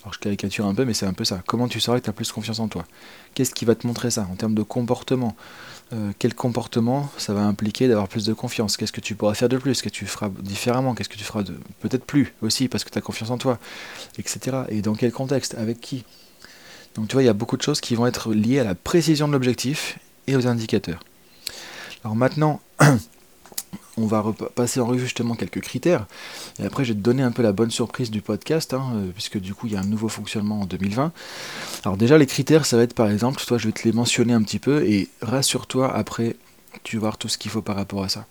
Alors 0.02 0.14
je 0.14 0.18
caricature 0.18 0.66
un 0.66 0.74
peu, 0.74 0.84
mais 0.84 0.94
c'est 0.94 1.06
un 1.06 1.12
peu 1.12 1.24
ça. 1.24 1.42
Comment 1.46 1.68
tu 1.68 1.78
sauras 1.78 1.98
que 1.98 2.04
tu 2.04 2.10
as 2.10 2.14
plus 2.14 2.32
confiance 2.32 2.58
en 2.58 2.68
toi? 2.68 2.84
Qu'est-ce 3.34 3.54
qui 3.54 3.64
va 3.66 3.74
te 3.74 3.86
montrer 3.86 4.10
ça 4.10 4.26
en 4.30 4.34
termes 4.36 4.54
de 4.54 4.62
comportement? 4.62 5.36
Euh, 5.92 6.12
Quel 6.18 6.34
comportement 6.34 7.10
ça 7.18 7.34
va 7.34 7.42
impliquer 7.42 7.86
d'avoir 7.86 8.08
plus 8.08 8.24
de 8.24 8.32
confiance? 8.32 8.76
Qu'est-ce 8.76 8.92
que 8.92 9.00
tu 9.02 9.14
pourras 9.14 9.34
faire 9.34 9.50
de 9.50 9.58
plus? 9.58 9.82
Qu'est-ce 9.82 9.82
que 9.82 9.98
tu 9.98 10.06
feras 10.06 10.30
différemment? 10.40 10.94
Qu'est-ce 10.94 11.10
que 11.10 11.18
tu 11.18 11.24
feras 11.24 11.42
de 11.42 11.54
peut-être 11.80 12.04
plus 12.04 12.32
aussi 12.40 12.68
parce 12.68 12.84
que 12.84 12.90
tu 12.90 12.96
as 12.96 13.02
confiance 13.02 13.30
en 13.30 13.36
toi 13.36 13.58
Etc. 14.18 14.56
Et 14.70 14.80
dans 14.80 14.94
quel 14.94 15.12
contexte? 15.12 15.54
Avec 15.56 15.80
qui? 15.80 16.04
Donc 16.94 17.08
tu 17.08 17.14
vois, 17.14 17.22
il 17.22 17.26
y 17.26 17.30
a 17.30 17.34
beaucoup 17.34 17.56
de 17.58 17.62
choses 17.62 17.80
qui 17.80 17.94
vont 17.94 18.06
être 18.06 18.32
liées 18.32 18.60
à 18.60 18.64
la 18.64 18.74
précision 18.74 19.28
de 19.28 19.32
l'objectif 19.32 19.98
et 20.26 20.34
aux 20.34 20.46
indicateurs. 20.46 21.00
Alors 22.04 22.16
maintenant, 22.16 22.60
on 23.96 24.06
va 24.06 24.24
passer 24.54 24.80
en 24.80 24.86
revue 24.86 25.00
justement 25.00 25.34
quelques 25.34 25.60
critères. 25.60 26.06
Et 26.58 26.64
après, 26.64 26.84
je 26.84 26.92
vais 26.92 26.98
te 26.98 27.02
donner 27.02 27.22
un 27.22 27.32
peu 27.32 27.42
la 27.42 27.52
bonne 27.52 27.70
surprise 27.70 28.10
du 28.10 28.22
podcast, 28.22 28.74
hein, 28.74 28.92
euh, 28.94 29.10
puisque 29.12 29.38
du 29.38 29.54
coup, 29.54 29.66
il 29.66 29.74
y 29.74 29.76
a 29.76 29.80
un 29.80 29.84
nouveau 29.84 30.08
fonctionnement 30.08 30.60
en 30.60 30.64
2020. 30.66 31.12
Alors 31.84 31.96
déjà, 31.96 32.18
les 32.18 32.26
critères, 32.26 32.66
ça 32.66 32.76
va 32.76 32.82
être 32.82 32.94
par 32.94 33.10
exemple, 33.10 33.42
toi, 33.44 33.58
je 33.58 33.66
vais 33.66 33.72
te 33.72 33.82
les 33.84 33.92
mentionner 33.92 34.32
un 34.32 34.42
petit 34.42 34.58
peu, 34.58 34.84
et 34.84 35.08
rassure-toi, 35.22 35.94
après, 35.94 36.36
tu 36.82 36.96
vas 36.96 37.00
voir 37.00 37.18
tout 37.18 37.28
ce 37.28 37.38
qu'il 37.38 37.50
faut 37.50 37.62
par 37.62 37.76
rapport 37.76 38.02
à 38.02 38.08
ça. 38.08 38.26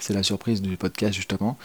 C'est 0.00 0.14
la 0.14 0.22
surprise 0.22 0.62
du 0.62 0.76
podcast, 0.76 1.14
justement. 1.14 1.58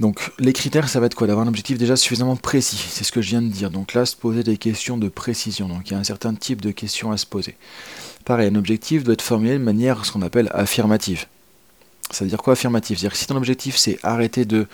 Donc 0.00 0.32
les 0.38 0.54
critères, 0.54 0.88
ça 0.88 0.98
va 0.98 1.06
être 1.06 1.14
quoi? 1.14 1.26
D'avoir 1.26 1.44
un 1.44 1.48
objectif 1.48 1.76
déjà 1.76 1.94
suffisamment 1.94 2.34
précis, 2.34 2.82
c'est 2.88 3.04
ce 3.04 3.12
que 3.12 3.20
je 3.20 3.28
viens 3.28 3.42
de 3.42 3.48
dire. 3.48 3.70
Donc 3.70 3.92
là, 3.92 4.06
se 4.06 4.16
poser 4.16 4.42
des 4.42 4.56
questions 4.56 4.96
de 4.96 5.10
précision. 5.10 5.68
Donc 5.68 5.90
il 5.90 5.92
y 5.92 5.94
a 5.94 5.98
un 5.98 6.04
certain 6.04 6.34
type 6.34 6.62
de 6.62 6.70
questions 6.70 7.12
à 7.12 7.18
se 7.18 7.26
poser. 7.26 7.54
Pareil, 8.24 8.48
un 8.48 8.54
objectif 8.54 9.04
doit 9.04 9.12
être 9.12 9.22
formulé 9.22 9.52
de 9.52 9.58
manière 9.62 10.06
ce 10.06 10.12
qu'on 10.12 10.22
appelle 10.22 10.48
affirmative. 10.54 11.26
Ça 12.10 12.24
veut 12.24 12.30
dire 12.30 12.38
quoi 12.38 12.54
affirmatif? 12.54 12.98
C'est-à-dire 12.98 13.12
que 13.12 13.18
si 13.18 13.26
ton 13.26 13.36
objectif 13.36 13.76
c'est 13.76 13.98
arrêter 14.02 14.44
de 14.44 14.66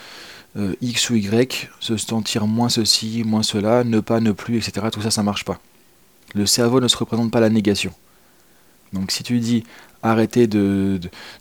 euh, 0.57 0.75
X 0.81 1.11
ou 1.11 1.17
Y, 1.17 1.69
se 1.81 1.97
sentir 1.97 2.47
moins 2.47 2.69
ceci, 2.69 3.23
moins 3.27 3.43
cela, 3.43 3.85
ne 3.85 4.01
pas, 4.01 4.21
ne 4.21 4.33
plus, 4.33 4.57
etc., 4.57 4.87
tout 4.91 5.03
ça, 5.03 5.11
ça 5.11 5.23
marche 5.23 5.45
pas. 5.45 5.61
Le 6.35 6.47
cerveau 6.47 6.81
ne 6.81 6.89
se 6.89 6.97
représente 6.97 7.31
pas 7.31 7.41
la 7.41 7.51
négation. 7.51 7.93
Donc 8.93 9.11
si 9.11 9.23
tu 9.23 9.39
dis 9.39 9.65
arrêter 10.03 10.47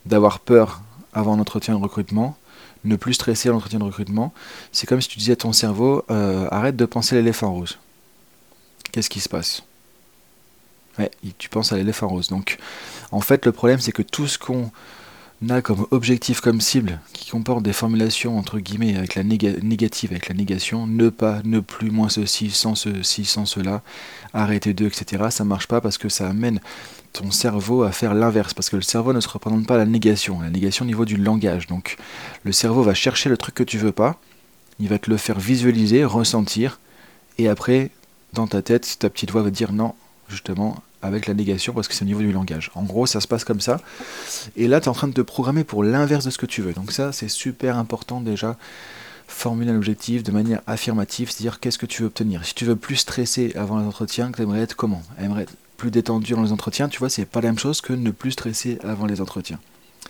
d'avoir 0.05 0.39
peur 0.39 0.81
avant 1.13 1.37
l'entretien 1.37 1.75
de 1.75 1.81
recrutement, 1.81 2.37
ne 2.83 2.95
plus 2.95 3.13
stresser 3.13 3.49
à 3.49 3.51
l'entretien 3.51 3.79
de 3.79 3.83
recrutement, 3.83 4.33
c'est 4.71 4.87
comme 4.87 5.01
si 5.01 5.07
tu 5.07 5.17
disais 5.17 5.33
à 5.33 5.37
ton 5.37 5.53
cerveau 5.53 6.03
euh, 6.11 6.47
arrête 6.51 6.75
de 6.75 6.85
penser 6.85 7.15
à 7.15 7.19
l'éléphant 7.19 7.53
rose. 7.53 7.79
Qu'est-ce 8.91 9.09
qui 9.09 9.19
se 9.19 9.29
passe? 9.29 9.63
Ouais, 10.97 11.11
tu 11.37 11.49
penses 11.49 11.71
à 11.71 11.77
l'éléphant 11.77 12.07
rose. 12.07 12.29
Donc 12.29 12.57
en 13.11 13.21
fait 13.21 13.45
le 13.45 13.51
problème 13.51 13.79
c'est 13.79 13.91
que 13.91 14.01
tout 14.01 14.27
ce 14.27 14.37
qu'on 14.37 14.71
a 15.49 15.61
comme 15.61 15.85
objectif, 15.91 16.41
comme 16.41 16.61
cible, 16.61 16.99
qui 17.13 17.29
comporte 17.29 17.63
des 17.63 17.73
formulations 17.73 18.37
entre 18.37 18.59
guillemets 18.59 18.95
avec 18.95 19.15
la 19.15 19.23
négative, 19.23 20.11
avec 20.11 20.29
la 20.29 20.35
négation, 20.35 20.87
ne 20.87 21.09
pas, 21.09 21.41
ne 21.43 21.59
plus, 21.59 21.91
moins 21.91 22.09
ceci, 22.09 22.49
sans 22.51 22.75
ceci, 22.75 23.25
sans 23.25 23.45
cela, 23.45 23.81
arrêter 24.33 24.73
de, 24.73 24.85
etc. 24.85 25.25
Ça 25.29 25.43
marche 25.43 25.67
pas 25.67 25.81
parce 25.81 25.97
que 25.97 26.09
ça 26.09 26.29
amène 26.29 26.59
ton 27.13 27.31
cerveau 27.31 27.83
à 27.83 27.91
faire 27.91 28.13
l'inverse, 28.13 28.53
parce 28.53 28.69
que 28.69 28.75
le 28.75 28.81
cerveau 28.81 29.13
ne 29.13 29.19
se 29.19 29.29
représente 29.29 29.67
pas 29.67 29.77
la 29.77 29.85
négation, 29.85 30.41
la 30.41 30.49
négation 30.49 30.83
au 30.83 30.87
niveau 30.87 31.05
du 31.05 31.17
langage. 31.17 31.67
Donc 31.67 31.97
le 32.43 32.51
cerveau 32.51 32.83
va 32.83 32.93
chercher 32.93 33.29
le 33.29 33.37
truc 33.37 33.55
que 33.55 33.63
tu 33.63 33.77
veux 33.77 33.91
pas, 33.91 34.19
il 34.79 34.89
va 34.89 34.99
te 34.99 35.09
le 35.09 35.17
faire 35.17 35.39
visualiser, 35.39 36.03
ressentir, 36.03 36.79
et 37.37 37.47
après, 37.47 37.91
dans 38.33 38.47
ta 38.47 38.61
tête, 38.61 38.97
ta 38.99 39.09
petite 39.09 39.31
voix 39.31 39.43
va 39.43 39.49
dire 39.49 39.71
non, 39.71 39.95
justement, 40.29 40.81
avec 41.01 41.27
la 41.27 41.33
négation 41.33 41.73
parce 41.73 41.87
que 41.87 41.93
c'est 41.93 42.03
au 42.03 42.07
niveau 42.07 42.21
du 42.21 42.31
langage. 42.31 42.71
En 42.75 42.83
gros, 42.83 43.05
ça 43.05 43.21
se 43.21 43.27
passe 43.27 43.43
comme 43.43 43.61
ça. 43.61 43.79
Et 44.55 44.67
là, 44.67 44.79
tu 44.79 44.85
es 44.85 44.89
en 44.89 44.93
train 44.93 45.07
de 45.07 45.13
te 45.13 45.21
programmer 45.21 45.63
pour 45.63 45.83
l'inverse 45.83 46.25
de 46.25 46.29
ce 46.29 46.37
que 46.37 46.45
tu 46.45 46.61
veux. 46.61 46.73
Donc 46.73 46.91
ça, 46.91 47.11
c'est 47.11 47.29
super 47.29 47.77
important 47.77 48.21
déjà. 48.21 48.57
Formuler 49.27 49.71
un 49.71 49.77
objectif 49.77 50.23
de 50.23 50.31
manière 50.31 50.61
affirmative, 50.67 51.31
c'est-à-dire 51.31 51.59
qu'est-ce 51.59 51.77
que 51.77 51.85
tu 51.85 52.03
veux 52.03 52.07
obtenir. 52.07 52.45
Si 52.45 52.53
tu 52.53 52.65
veux 52.65 52.75
plus 52.75 52.95
stresser 52.95 53.53
avant 53.55 53.79
les 53.79 53.85
entretiens, 53.85 54.31
tu 54.31 54.41
aimerais 54.41 54.61
être 54.61 54.75
comment? 54.75 55.01
Aimerais 55.19 55.43
être 55.43 55.53
plus 55.77 55.91
détendu 55.91 56.33
dans 56.33 56.43
les 56.43 56.51
entretiens, 56.51 56.87
tu 56.87 56.99
vois, 56.99 57.09
c'est 57.09 57.25
pas 57.25 57.41
la 57.41 57.49
même 57.49 57.59
chose 57.59 57.81
que 57.81 57.91
ne 57.91 58.11
plus 58.11 58.31
stresser 58.31 58.77
avant 58.83 59.07
les 59.07 59.21
entretiens. 59.21 59.59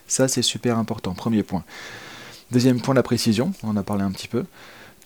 Ça, 0.07 0.27
c'est 0.27 0.41
super 0.41 0.77
important. 0.77 1.13
Premier 1.13 1.43
point. 1.43 1.63
Deuxième 2.51 2.79
point, 2.81 2.93
la 2.93 3.03
précision. 3.03 3.53
On 3.63 3.69
en 3.69 3.77
a 3.77 3.83
parlé 3.83 4.03
un 4.03 4.11
petit 4.11 4.27
peu. 4.27 4.45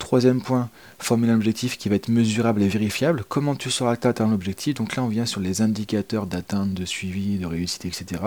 Troisième 0.00 0.40
point, 0.40 0.70
formuler 0.98 1.30
un 1.30 1.36
objectif 1.36 1.76
qui 1.76 1.90
va 1.90 1.94
être 1.94 2.08
mesurable 2.08 2.62
et 2.62 2.68
vérifiable. 2.68 3.22
Comment 3.28 3.54
tu 3.54 3.70
sauras 3.70 3.94
que 3.96 4.00
tu 4.00 4.08
atteint 4.08 4.26
l'objectif? 4.26 4.74
Donc 4.74 4.96
là, 4.96 5.04
on 5.04 5.08
vient 5.08 5.26
sur 5.26 5.40
les 5.40 5.60
indicateurs 5.60 6.26
d'atteinte, 6.26 6.72
de 6.72 6.86
suivi, 6.86 7.36
de 7.36 7.44
réussite, 7.44 7.84
etc. 7.84 8.22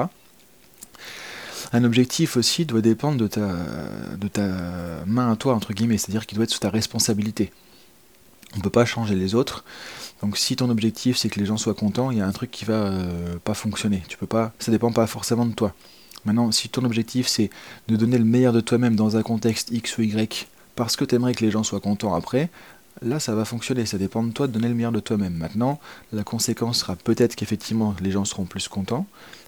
Un 1.73 1.83
objectif 1.83 2.37
aussi 2.37 2.65
doit 2.65 2.81
dépendre 2.81 3.17
de 3.17 3.27
ta, 3.27 3.49
de 4.17 4.27
ta 4.27 4.47
main 5.07 5.31
à 5.31 5.35
toi, 5.35 5.55
entre 5.55 5.73
guillemets, 5.73 5.97
c'est-à-dire 5.97 6.27
qu'il 6.27 6.35
doit 6.35 6.43
être 6.43 6.51
sous 6.51 6.59
ta 6.59 6.69
responsabilité. 6.69 7.51
On 8.53 8.57
ne 8.59 8.61
peut 8.61 8.69
pas 8.69 8.85
changer 8.85 9.15
les 9.15 9.33
autres. 9.33 9.65
Donc 10.21 10.37
si 10.37 10.55
ton 10.55 10.69
objectif 10.69 11.17
c'est 11.17 11.27
que 11.27 11.39
les 11.39 11.45
gens 11.47 11.57
soient 11.57 11.73
contents, 11.73 12.11
il 12.11 12.19
y 12.19 12.21
a 12.21 12.27
un 12.27 12.31
truc 12.31 12.51
qui 12.51 12.65
va 12.65 12.75
euh, 12.75 13.37
pas 13.43 13.55
fonctionner. 13.55 14.03
Tu 14.07 14.17
peux 14.17 14.27
pas, 14.27 14.53
ça 14.59 14.71
dépend 14.71 14.91
pas 14.91 15.07
forcément 15.07 15.47
de 15.47 15.53
toi. 15.53 15.73
Maintenant, 16.23 16.51
si 16.51 16.69
ton 16.69 16.85
objectif 16.85 17.27
c'est 17.27 17.49
de 17.87 17.95
donner 17.95 18.19
le 18.19 18.25
meilleur 18.25 18.53
de 18.53 18.61
toi-même 18.61 18.95
dans 18.95 19.17
un 19.17 19.23
contexte 19.23 19.71
X 19.71 19.97
ou 19.97 20.03
Y 20.03 20.47
parce 20.75 20.95
que 20.95 21.05
tu 21.05 21.15
aimerais 21.15 21.33
que 21.33 21.43
les 21.43 21.51
gens 21.51 21.63
soient 21.63 21.79
contents 21.79 22.13
après, 22.15 22.49
là 23.01 23.19
ça 23.19 23.35
va 23.35 23.45
fonctionner, 23.45 23.85
ça 23.85 23.97
dépend 23.97 24.23
de 24.23 24.31
toi 24.31 24.47
de 24.47 24.51
donner 24.51 24.69
le 24.69 24.75
meilleur 24.75 24.91
de 24.91 24.99
toi-même. 24.99 25.33
Maintenant, 25.33 25.79
la 26.11 26.23
conséquence 26.23 26.79
sera 26.79 26.95
peut-être 26.95 27.35
qu'effectivement 27.35 27.95
les 28.01 28.11
gens 28.11 28.25
seront 28.25 28.45
plus 28.45 28.67
contents, 28.67 29.05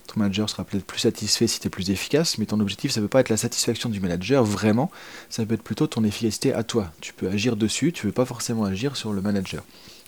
ton 0.07 0.19
manager 0.19 0.49
sera 0.49 0.63
peut-être 0.63 0.85
plus 0.85 0.99
satisfait 0.99 1.47
si 1.47 1.59
tu 1.59 1.67
es 1.67 1.69
plus 1.69 1.89
efficace, 1.89 2.37
mais 2.37 2.45
ton 2.45 2.59
objectif 2.59 2.91
ça 2.91 2.99
ne 2.99 3.05
peut 3.05 3.09
pas 3.09 3.21
être 3.21 3.29
la 3.29 3.37
satisfaction 3.37 3.89
du 3.89 3.99
manager, 3.99 4.43
vraiment, 4.43 4.91
ça 5.29 5.45
peut 5.45 5.55
être 5.55 5.63
plutôt 5.63 5.87
ton 5.87 6.03
efficacité 6.03 6.53
à 6.53 6.63
toi. 6.63 6.91
Tu 7.01 7.13
peux 7.13 7.27
agir 7.27 7.55
dessus, 7.55 7.91
tu 7.91 8.05
ne 8.05 8.09
veux 8.09 8.13
pas 8.13 8.25
forcément 8.25 8.65
agir 8.65 8.95
sur 8.95 9.13
le 9.13 9.21
manager. 9.21 9.63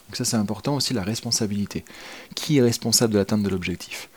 Donc 0.07 0.15
ça 0.15 0.25
c'est 0.25 0.38
important 0.38 0.75
aussi 0.75 0.93
la 0.93 1.03
responsabilité. 1.03 1.83
Qui 2.36 2.57
est 2.57 2.62
responsable 2.62 3.13
de 3.13 3.17
l'atteinte 3.17 3.43
de 3.43 3.50
l'objectif? 3.50 4.09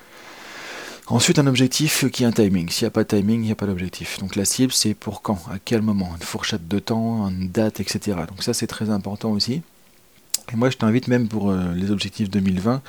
Ensuite, 1.10 1.40
un 1.40 1.48
objectif 1.48 2.08
qui 2.12 2.24
a 2.24 2.28
un 2.28 2.30
timing. 2.30 2.70
S'il 2.70 2.84
n'y 2.84 2.86
a 2.86 2.92
pas 2.92 3.02
de 3.02 3.08
timing, 3.08 3.40
il 3.40 3.46
n'y 3.46 3.50
a 3.50 3.56
pas 3.56 3.66
d'objectif. 3.66 4.20
Donc 4.20 4.36
la 4.36 4.44
cible, 4.44 4.72
c'est 4.72 4.94
pour 4.94 5.22
quand 5.22 5.42
À 5.50 5.58
quel 5.58 5.82
moment 5.82 6.08
Une 6.14 6.22
fourchette 6.22 6.68
de 6.68 6.78
temps, 6.78 7.28
une 7.28 7.48
date, 7.48 7.80
etc. 7.80 8.16
Donc 8.28 8.44
ça, 8.44 8.54
c'est 8.54 8.68
très 8.68 8.90
important 8.90 9.32
aussi. 9.32 9.62
Et 10.52 10.56
moi, 10.56 10.70
je 10.70 10.76
t'invite 10.76 11.08
même 11.08 11.26
pour 11.26 11.50
euh, 11.50 11.74
les 11.74 11.90
objectifs 11.90 12.30
2020 12.30 12.80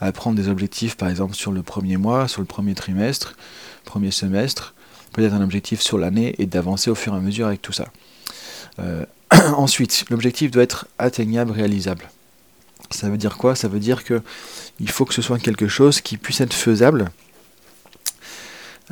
à 0.00 0.12
prendre 0.12 0.36
des 0.36 0.48
objectifs, 0.48 0.96
par 0.96 1.08
exemple, 1.08 1.36
sur 1.36 1.52
le 1.52 1.62
premier 1.62 1.98
mois, 1.98 2.26
sur 2.26 2.40
le 2.40 2.48
premier 2.48 2.74
trimestre, 2.74 3.36
premier 3.84 4.10
semestre, 4.10 4.74
peut-être 5.12 5.32
un 5.32 5.40
objectif 5.40 5.80
sur 5.80 5.98
l'année 5.98 6.34
et 6.38 6.46
d'avancer 6.46 6.90
au 6.90 6.96
fur 6.96 7.14
et 7.14 7.16
à 7.16 7.20
mesure 7.20 7.46
avec 7.46 7.62
tout 7.62 7.72
ça. 7.72 7.86
Euh, 8.80 9.06
ensuite, 9.56 10.04
l'objectif 10.10 10.50
doit 10.50 10.64
être 10.64 10.88
atteignable, 10.98 11.52
réalisable. 11.52 12.10
Ça 12.90 13.08
veut 13.08 13.18
dire 13.18 13.36
quoi? 13.36 13.54
Ça 13.54 13.68
veut 13.68 13.78
dire 13.78 14.02
que 14.02 14.20
il 14.80 14.90
faut 14.90 15.04
que 15.04 15.14
ce 15.14 15.22
soit 15.22 15.38
quelque 15.38 15.68
chose 15.68 16.00
qui 16.00 16.16
puisse 16.16 16.40
être 16.40 16.54
faisable 16.54 17.12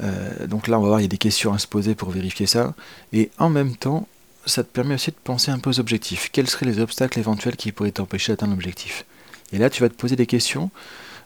euh, 0.02 0.46
donc 0.46 0.68
là, 0.68 0.78
on 0.78 0.82
va 0.82 0.88
voir, 0.88 1.00
il 1.00 1.04
y 1.04 1.06
a 1.06 1.08
des 1.08 1.18
questions 1.18 1.52
à 1.52 1.58
se 1.58 1.66
poser 1.66 1.94
pour 1.94 2.10
vérifier 2.10 2.46
ça. 2.46 2.74
Et 3.12 3.30
en 3.38 3.50
même 3.50 3.76
temps, 3.76 4.08
ça 4.46 4.64
te 4.64 4.68
permet 4.68 4.94
aussi 4.94 5.10
de 5.10 5.16
penser 5.22 5.50
un 5.50 5.58
peu 5.58 5.70
aux 5.70 5.80
objectifs. 5.80 6.30
Quels 6.32 6.48
seraient 6.48 6.66
les 6.66 6.80
obstacles 6.80 7.18
éventuels 7.18 7.56
qui 7.56 7.72
pourraient 7.72 7.90
t'empêcher 7.90 8.32
d'atteindre 8.32 8.52
l'objectif? 8.52 9.04
Et 9.52 9.58
là, 9.58 9.68
tu 9.68 9.82
vas 9.82 9.88
te 9.88 9.94
poser 9.94 10.16
des 10.16 10.26
questions 10.26 10.70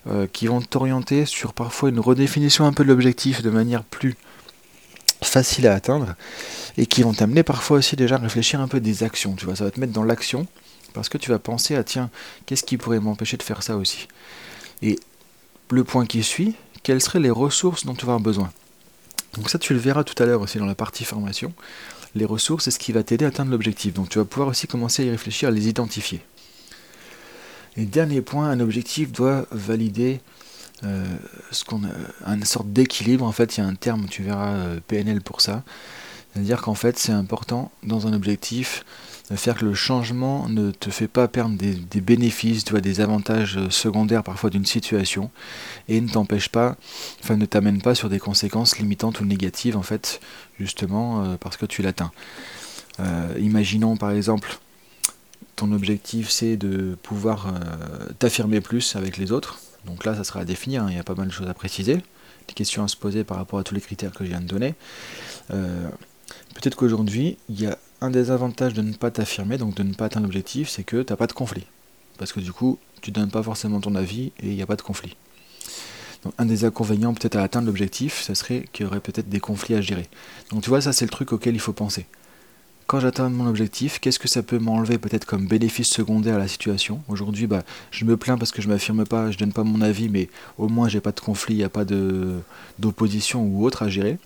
euh, 0.09 0.26
qui 0.33 0.47
vont 0.47 0.61
t'orienter 0.61 1.25
sur 1.26 1.52
parfois 1.52 1.90
une 1.90 2.00
redéfinition 2.00 2.66
un 2.66 2.73
peu 2.73 2.85
de 2.85 2.88
l'objectif 2.88 3.43
de 3.43 3.50
manière 3.50 3.85
plus 3.85 4.16
facile 5.23 5.66
à 5.66 5.75
atteindre 5.75 6.14
et 6.76 6.87
qui 6.87 7.02
vont 7.02 7.14
t'amener 7.14 7.43
parfois 7.43 7.78
aussi 7.78 7.97
déjà 7.97 8.16
à 8.16 8.19
réfléchir 8.19 8.61
un 8.61 8.69
peu 8.69 8.81
des 8.81 9.02
actions. 9.02 9.35
Tu 9.35 9.47
vois, 9.47 9.57
ça 9.57 9.64
va 9.64 9.71
te 9.71 9.81
mettre 9.81 9.93
dans 9.93 10.04
l'action 10.04 10.47
parce 10.93 11.09
que 11.09 11.19
tu 11.19 11.31
vas 11.31 11.38
penser 11.38 11.76
à 11.76 11.85
tiens, 11.85 12.11
qu'est-ce 12.47 12.64
qui 12.64 12.76
pourrait 12.76 13.00
m'empêcher 13.00 13.37
de 13.37 13.43
faire 13.43 13.62
ça 13.62 13.76
aussi? 13.76 14.09
Et 14.83 14.99
le 15.71 15.85
point 15.85 16.07
qui 16.07 16.23
suit, 16.23 16.54
quelles 16.83 17.00
seraient 17.00 17.21
les 17.21 17.31
ressources 17.31 17.87
dont 17.87 17.95
tu 17.95 18.04
vas 18.07 18.12
avoir 18.12 18.21
besoin? 18.21 18.52
Donc 19.35 19.50
ça, 19.50 19.59
tu 19.59 19.73
le 19.73 19.79
verras 19.79 20.05
tout 20.05 20.21
à 20.23 20.26
l'heure 20.26 20.41
aussi 20.41 20.59
dans 20.59 20.67
la 20.67 20.75
partie 20.75 21.05
formation. 21.05 21.53
Les 22.14 22.25
ressources, 22.25 22.64
c'est 22.64 22.71
ce 22.71 22.79
qui 22.79 22.93
va 22.93 23.03
t'aider 23.03 23.25
à 23.25 23.29
atteindre 23.29 23.50
l'objectif. 23.50 23.95
Donc 23.95 24.09
tu 24.09 24.19
vas 24.19 24.25
pouvoir 24.25 24.49
aussi 24.49 24.67
commencer 24.67 25.03
à 25.03 25.07
y 25.07 25.11
réfléchir, 25.11 25.49
à 25.49 25.53
les 25.53 25.69
identifier. 25.69 26.21
Et 27.76 27.85
dernier 27.85 28.23
point, 28.23 28.49
un 28.49 28.61
objectif 28.61 29.11
doit 29.11 29.47
valider 29.50 30.21
euh, 30.85 31.05
ce 31.50 31.64
qu'on 31.64 31.83
a, 31.85 32.33
une 32.33 32.45
sorte 32.45 32.73
d'équilibre. 32.73 33.25
En 33.25 33.33
fait, 33.33 33.57
il 33.57 33.61
y 33.61 33.64
a 33.64 33.67
un 33.67 33.75
terme, 33.75 34.07
tu 34.09 34.23
verras 34.23 34.55
euh, 34.55 34.81
PNL 34.87 35.21
pour 35.21 35.41
ça. 35.41 35.64
C'est-à-dire 36.33 36.62
qu'en 36.62 36.75
fait, 36.75 36.99
c'est 36.99 37.12
important 37.12 37.73
dans 37.83 38.07
un 38.07 38.12
objectif 38.12 38.85
faire 39.37 39.57
que 39.57 39.64
le 39.64 39.75
changement 39.75 40.49
ne 40.49 40.71
te 40.71 40.91
fait 40.91 41.09
pas 41.09 41.29
perdre 41.29 41.57
des, 41.57 42.00
bénéfices, 42.00 42.64
des 42.64 43.00
avantages 43.00 43.57
euh, 43.57 43.71
secondaires 43.71 44.23
parfois 44.23 44.50
d'une 44.50 44.67
situation, 44.67 45.31
et 45.88 46.00
ne 46.00 46.09
t'empêche 46.09 46.49
pas, 46.49 46.76
enfin 47.23 47.37
ne 47.37 47.47
t'amène 47.47 47.81
pas 47.81 47.95
sur 47.95 48.09
des 48.09 48.19
conséquences 48.19 48.79
limitantes 48.79 49.21
ou 49.21 49.25
négatives 49.25 49.76
en 49.76 49.83
fait, 49.83 50.21
justement 50.59 51.37
parce 51.38 51.57
que 51.57 51.67
tu 51.67 51.83
l'atteins. 51.83 52.12
imaginons 53.38 53.97
par 53.97 54.12
exemple 54.12 54.59
ton 55.57 55.73
objectif 55.73 56.31
c'est 56.31 56.57
de 56.57 56.97
pouvoir 57.03 57.49
euh, 57.49 58.12
t'affirmer 58.19 58.61
plus 58.61 58.97
avec 58.97 59.17
les 59.17 59.33
autres. 59.33 59.61
Donc 59.87 60.05
là, 60.05 60.14
ça 60.14 60.25
sera 60.25 60.41
à 60.41 60.45
définir, 60.45 60.85
hein. 60.85 60.88
il 60.91 60.97
y 60.97 60.99
a 60.99 61.05
pas 61.05 61.14
mal 61.14 61.29
de 61.29 61.33
choses 61.33 61.49
à 61.49 61.55
préciser, 61.55 61.97
des 61.97 62.55
questions 62.55 62.83
à 62.85 62.88
se 62.88 62.97
poser 62.97 63.25
par 63.25 63.37
rapport 63.37 63.59
à 63.59 63.64
tous 63.64 63.75
les 63.75 63.81
critères 63.81 64.12
que 64.12 64.25
je 64.25 64.31
viens 64.31 64.41
de 64.41 64.47
donner. 64.47 64.75
Euh, 65.50 65.88
peut-être 66.55 66.76
qu'aujourd'hui, 66.76 67.37
il 67.49 67.61
y 67.61 67.67
a 67.67 67.79
un 68.05 68.11
des 68.11 68.31
avantages 68.31 68.75
de 68.75 68.83
ne 68.83 68.93
pas 68.93 69.11
t'affirmer, 69.11 69.59
donc 69.59 69.75
de 69.75 69.83
ne 69.83 69.95
pas 69.95 70.07
atteindre 70.07 70.27
l'objectif, 70.27 70.69
c'est 70.69 70.85
que 70.85 71.03
tu 71.03 71.13
n'as 71.13 71.17
pas 71.17 71.27
de 71.27 71.33
conflit. 71.33 71.67
Parce 72.19 72.33
que 72.33 72.41
du 72.41 72.53
coup, 72.53 72.79
tu 73.01 73.11
donnes 73.11 73.31
pas 73.31 73.43
forcément 73.43 73.81
ton 73.81 73.95
avis 73.95 74.33
et 74.41 74.49
il 74.49 74.55
n'y 74.55 74.63
a 74.63 74.67
pas 74.67 74.77
de 74.77 74.83
conflit. 74.83 75.17
Donc 76.23 76.33
un 76.39 76.47
des 76.47 76.65
inconvénients 76.65 77.13
peut-être 77.13 77.37
à 77.37 77.43
atteindre 77.43 77.67
l'objectif, 77.67 78.23
ce 78.23 78.35
serait 78.35 78.67
qu'il 78.73 78.85
y 78.85 78.87
aurait 78.87 79.01
peut-être 79.01 79.29
des 79.29 79.41
conflits 79.41 79.75
à 79.75 79.81
gérer. 79.81 80.09
Donc 80.51 80.63
tu 80.63 80.71
vois, 80.71 80.81
ça 80.81 80.93
c'est 80.93 81.05
le 81.05 81.11
truc 81.11 81.33
auquel 81.33 81.55
il 81.55 81.61
faut 81.61 81.73
penser 81.73 82.07
quand 82.87 83.01
j'atteins 83.01 83.29
mon 83.31 83.47
objectif, 83.47 83.99
qu'est-ce 83.99 84.19
que 84.19 84.29
ça 84.29 84.43
peut 84.43 84.59
m'enlever 84.59 84.99
peut-être 84.99 85.25
comme 85.25 85.47
bénéfice 85.47 85.89
secondaire 85.89 86.35
à 86.35 86.39
la 86.39 86.49
situation? 86.49 87.01
Aujourd'hui, 87.09 87.47
bah, 87.47 87.63
je 87.91 88.05
me 88.05 88.17
plains 88.17 88.37
parce 88.37 88.53
que 88.53 88.61
je 88.61 88.69
m'affirme 88.69 89.05
pas, 89.05 89.31
je 89.31 89.39
donne 89.39 89.53
pas 89.53 89.65
mon 89.65 89.81
avis, 89.81 90.09
mais 90.09 90.29
au 90.59 90.69
moins 90.69 90.89
j'ai 90.89 91.01
pas 91.01 91.13
de 91.13 91.21
conflit, 91.21 91.55
il 91.55 91.59
n'y 91.59 91.65
a 91.65 91.71
pas 91.71 91.85
d'opposition 91.85 93.43
ou 93.43 93.65
autre 93.65 93.83
à 93.83 93.89
gérer. 93.89 94.19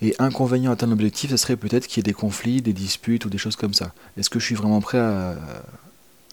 Et 0.00 0.14
inconvénient 0.18 0.70
à 0.70 0.74
atteindre 0.74 0.92
l'objectif, 0.92 1.30
ce 1.30 1.36
serait 1.36 1.56
peut-être 1.56 1.86
qu'il 1.86 1.98
y 1.98 2.00
ait 2.00 2.10
des 2.10 2.12
conflits, 2.12 2.62
des 2.62 2.72
disputes 2.72 3.24
ou 3.24 3.30
des 3.30 3.38
choses 3.38 3.56
comme 3.56 3.74
ça. 3.74 3.92
Est-ce 4.16 4.30
que 4.30 4.38
je 4.38 4.44
suis 4.44 4.54
vraiment 4.54 4.80
prêt 4.80 4.98
à, 4.98 5.34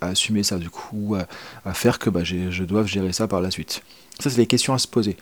assumer 0.01 0.43
ça 0.43 0.57
du 0.57 0.69
coup, 0.69 1.15
ou 1.15 1.15
à, 1.15 1.73
faire 1.73 1.97
que 1.97 2.09
bah, 2.09 2.23
je 2.23 2.63
dois 2.63 2.85
gérer 2.85 3.11
ça 3.11 3.27
par 3.27 3.41
la 3.41 3.49
suite? 3.49 3.81
Ça, 4.19 4.29
c'est 4.29 4.37
des 4.37 4.45
questions 4.45 4.73
à 4.73 4.77
se 4.77 4.87
poser. 4.87 5.17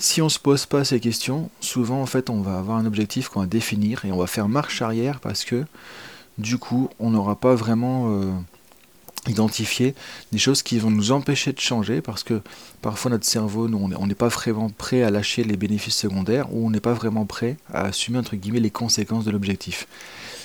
Si 0.00 0.22
on 0.22 0.26
ne 0.26 0.30
se 0.30 0.38
pose 0.38 0.64
pas 0.64 0.84
ces 0.84 1.00
questions, 1.00 1.50
souvent 1.60 2.00
en 2.00 2.06
fait 2.06 2.30
on 2.30 2.40
va 2.40 2.56
avoir 2.56 2.78
un 2.78 2.86
objectif 2.86 3.28
qu'on 3.28 3.40
va 3.40 3.46
définir 3.46 4.04
et 4.04 4.12
on 4.12 4.16
va 4.16 4.28
faire 4.28 4.48
marche 4.48 4.80
arrière 4.80 5.18
parce 5.18 5.44
que 5.44 5.64
du 6.38 6.56
coup 6.56 6.88
on 7.00 7.10
n'aura 7.10 7.34
pas 7.34 7.56
vraiment 7.56 8.12
euh, 8.12 8.30
identifié 9.28 9.94
des 10.32 10.38
choses 10.38 10.62
qui 10.62 10.78
vont 10.78 10.90
nous 10.90 11.12
empêcher 11.12 11.52
de 11.52 11.60
changer 11.60 12.00
parce 12.00 12.22
que 12.22 12.40
parfois 12.82 13.10
notre 13.10 13.26
cerveau, 13.26 13.68
nous, 13.68 13.78
on 13.98 14.06
n'est 14.06 14.14
pas 14.14 14.28
vraiment 14.28 14.70
prêt 14.70 15.02
à 15.02 15.10
lâcher 15.10 15.44
les 15.44 15.56
bénéfices 15.56 15.96
secondaires 15.96 16.52
ou 16.52 16.66
on 16.66 16.70
n'est 16.70 16.80
pas 16.80 16.94
vraiment 16.94 17.26
prêt 17.26 17.56
à 17.72 17.86
assumer 17.86 18.18
entre 18.18 18.36
guillemets 18.36 18.60
les 18.60 18.70
conséquences 18.70 19.24
de 19.24 19.30
l'objectif. 19.30 19.86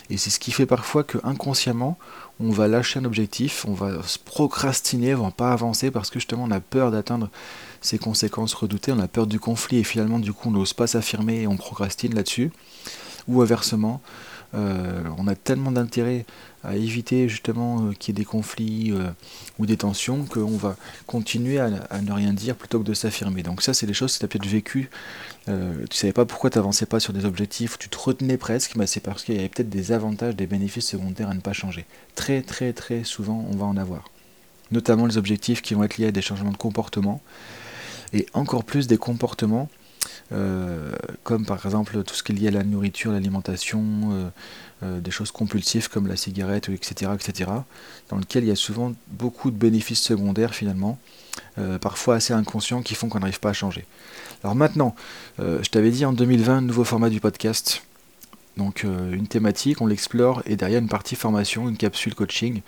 Et 0.09 0.17
c'est 0.17 0.29
ce 0.29 0.39
qui 0.39 0.51
fait 0.51 0.65
parfois 0.65 1.03
que 1.03 1.17
inconsciemment, 1.23 1.97
on 2.39 2.49
va 2.49 2.67
lâcher 2.67 2.99
un 2.99 3.05
objectif, 3.05 3.65
on 3.67 3.73
va 3.73 4.03
se 4.03 4.19
procrastiner, 4.19 5.15
on 5.15 5.23
va 5.23 5.31
pas 5.31 5.53
avancer 5.53 5.91
parce 5.91 6.09
que 6.09 6.19
justement 6.19 6.43
on 6.43 6.51
a 6.51 6.59
peur 6.59 6.91
d'atteindre 6.91 7.29
ces 7.81 7.97
conséquences 7.97 8.53
redoutées, 8.53 8.91
on 8.91 8.99
a 8.99 9.07
peur 9.07 9.27
du 9.27 9.39
conflit 9.39 9.77
et 9.77 9.83
finalement 9.83 10.19
du 10.19 10.33
coup 10.33 10.49
on 10.49 10.51
n'ose 10.51 10.73
pas 10.73 10.87
s'affirmer 10.87 11.41
et 11.41 11.47
on 11.47 11.57
procrastine 11.57 12.15
là-dessus. 12.15 12.51
Ou 13.27 13.41
inversement, 13.41 14.01
euh, 14.55 15.01
on 15.17 15.27
a 15.27 15.35
tellement 15.35 15.71
d'intérêt 15.71 16.25
à 16.63 16.75
éviter 16.75 17.27
justement 17.29 17.87
euh, 17.87 17.93
qu'il 17.93 18.13
y 18.13 18.17
ait 18.17 18.21
des 18.21 18.25
conflits 18.25 18.91
euh, 18.91 19.09
ou 19.59 19.65
des 19.65 19.77
tensions 19.77 20.25
qu'on 20.25 20.57
va 20.57 20.75
continuer 21.07 21.59
à, 21.59 21.69
ne 21.69 22.11
rien 22.11 22.33
dire 22.33 22.55
plutôt 22.55 22.79
que 22.79 22.85
de 22.85 22.93
s'affirmer. 22.93 23.43
Donc 23.43 23.61
ça 23.61 23.73
c'est 23.73 23.85
des 23.85 23.93
choses 23.93 24.13
que 24.13 24.19
tu 24.19 24.25
as 24.25 24.27
peut-être 24.27 24.47
vécu. 24.47 24.89
tu 25.45 25.97
savais 25.97 26.13
pas 26.13 26.25
pourquoi 26.25 26.49
tu 26.49 26.57
n'avançais 26.57 26.85
pas 26.85 26.99
sur 26.99 27.13
des 27.13 27.25
objectifs, 27.25 27.77
tu 27.77 27.89
te 27.89 27.97
retenais 27.97 28.37
presque, 28.37 28.73
c'est 28.85 28.99
parce 29.01 29.23
qu'il 29.23 29.35
y 29.35 29.39
avait 29.39 29.49
peut-être 29.49 29.69
des 29.69 29.91
avantages, 29.91 30.35
des 30.35 30.47
bénéfices 30.47 30.87
secondaires 30.87 31.29
à 31.29 31.33
ne 31.33 31.41
pas 31.41 31.53
changer. 31.53 31.85
Très 32.15 32.41
très 32.41 32.73
très 32.73 33.03
souvent 33.03 33.45
on 33.51 33.55
va 33.55 33.65
en 33.65 33.77
avoir. 33.77 34.09
Notamment 34.71 35.05
les 35.05 35.17
objectifs 35.17 35.61
qui 35.61 35.73
vont 35.73 35.83
être 35.83 35.97
liés 35.97 36.07
à 36.07 36.11
des 36.11 36.21
changements 36.21 36.51
de 36.51 36.57
comportement 36.57 37.21
et 38.13 38.25
encore 38.33 38.63
plus 38.63 38.87
des 38.87 38.97
comportements 38.97 39.67
euh, 39.67 39.82
comme 41.23 41.45
par 41.45 41.63
exemple 41.65 42.03
tout 42.03 42.15
ce 42.15 42.23
qui 42.23 42.31
est 42.31 42.35
lié 42.35 42.47
à 42.47 42.51
la 42.51 42.63
nourriture, 42.63 43.11
l'alimentation, 43.11 43.83
euh, 44.11 44.29
euh, 44.83 44.99
des 44.99 45.11
choses 45.11 45.31
compulsives 45.31 45.89
comme 45.89 46.07
la 46.07 46.15
cigarette, 46.15 46.69
etc., 46.69 47.11
etc., 47.13 47.51
dans 48.09 48.17
lequel 48.17 48.43
il 48.43 48.47
y 48.47 48.51
a 48.51 48.55
souvent 48.55 48.93
beaucoup 49.07 49.51
de 49.51 49.55
bénéfices 49.55 50.01
secondaires 50.01 50.55
finalement, 50.55 50.97
parfois 51.81 52.15
assez 52.15 52.33
inconscients 52.33 52.83
qui 52.83 52.93
font 52.93 53.09
qu'on 53.09 53.19
n'arrive 53.19 53.39
pas 53.39 53.49
à 53.49 53.53
changer. 53.53 53.85
Alors 54.43 54.55
maintenant, 54.55 54.95
je 55.39 55.67
t'avais 55.69 55.89
dit 55.89 56.05
en 56.05 56.13
2020, 56.13 56.61
nouveau 56.61 56.83
format 56.83 57.09
du 57.09 57.19
podcast. 57.19 57.81
Donc 58.57 58.83
une 58.83 59.27
thématique, 59.27 59.81
on 59.81 59.87
l'explore 59.87 60.43
et 60.45 60.55
derrière 60.55 60.79
une 60.79 60.89
partie 60.89 61.15
formation, 61.15 61.69
une 61.69 61.77
capsule 61.77 62.13
coaching 62.13 62.61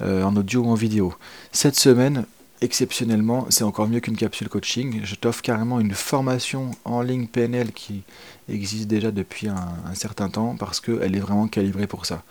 en 0.00 0.34
audio 0.34 0.62
ou 0.62 0.68
en 0.70 0.74
vidéo. 0.74 1.14
Cette 1.52 1.76
semaine, 1.76 2.24
exceptionnellement, 2.62 3.46
c'est 3.50 3.64
encore 3.64 3.88
mieux 3.88 4.00
qu'une 4.00 4.16
capsule 4.16 4.48
coaching. 4.48 5.00
Je 5.04 5.14
t'offre 5.16 5.42
carrément 5.42 5.80
une 5.80 5.92
formation 5.92 6.70
en 6.84 7.02
ligne 7.02 7.26
PNL 7.26 7.72
qui 7.72 8.02
existe 8.48 8.86
déjà 8.86 9.10
depuis 9.10 9.48
un, 9.48 9.94
certain 9.94 10.28
temps 10.28 10.56
parce 10.56 10.80
qu'elle 10.80 11.16
est 11.16 11.20
vraiment 11.20 11.48
calibrée 11.48 11.86
pour 11.86 12.06
ça. 12.06 12.22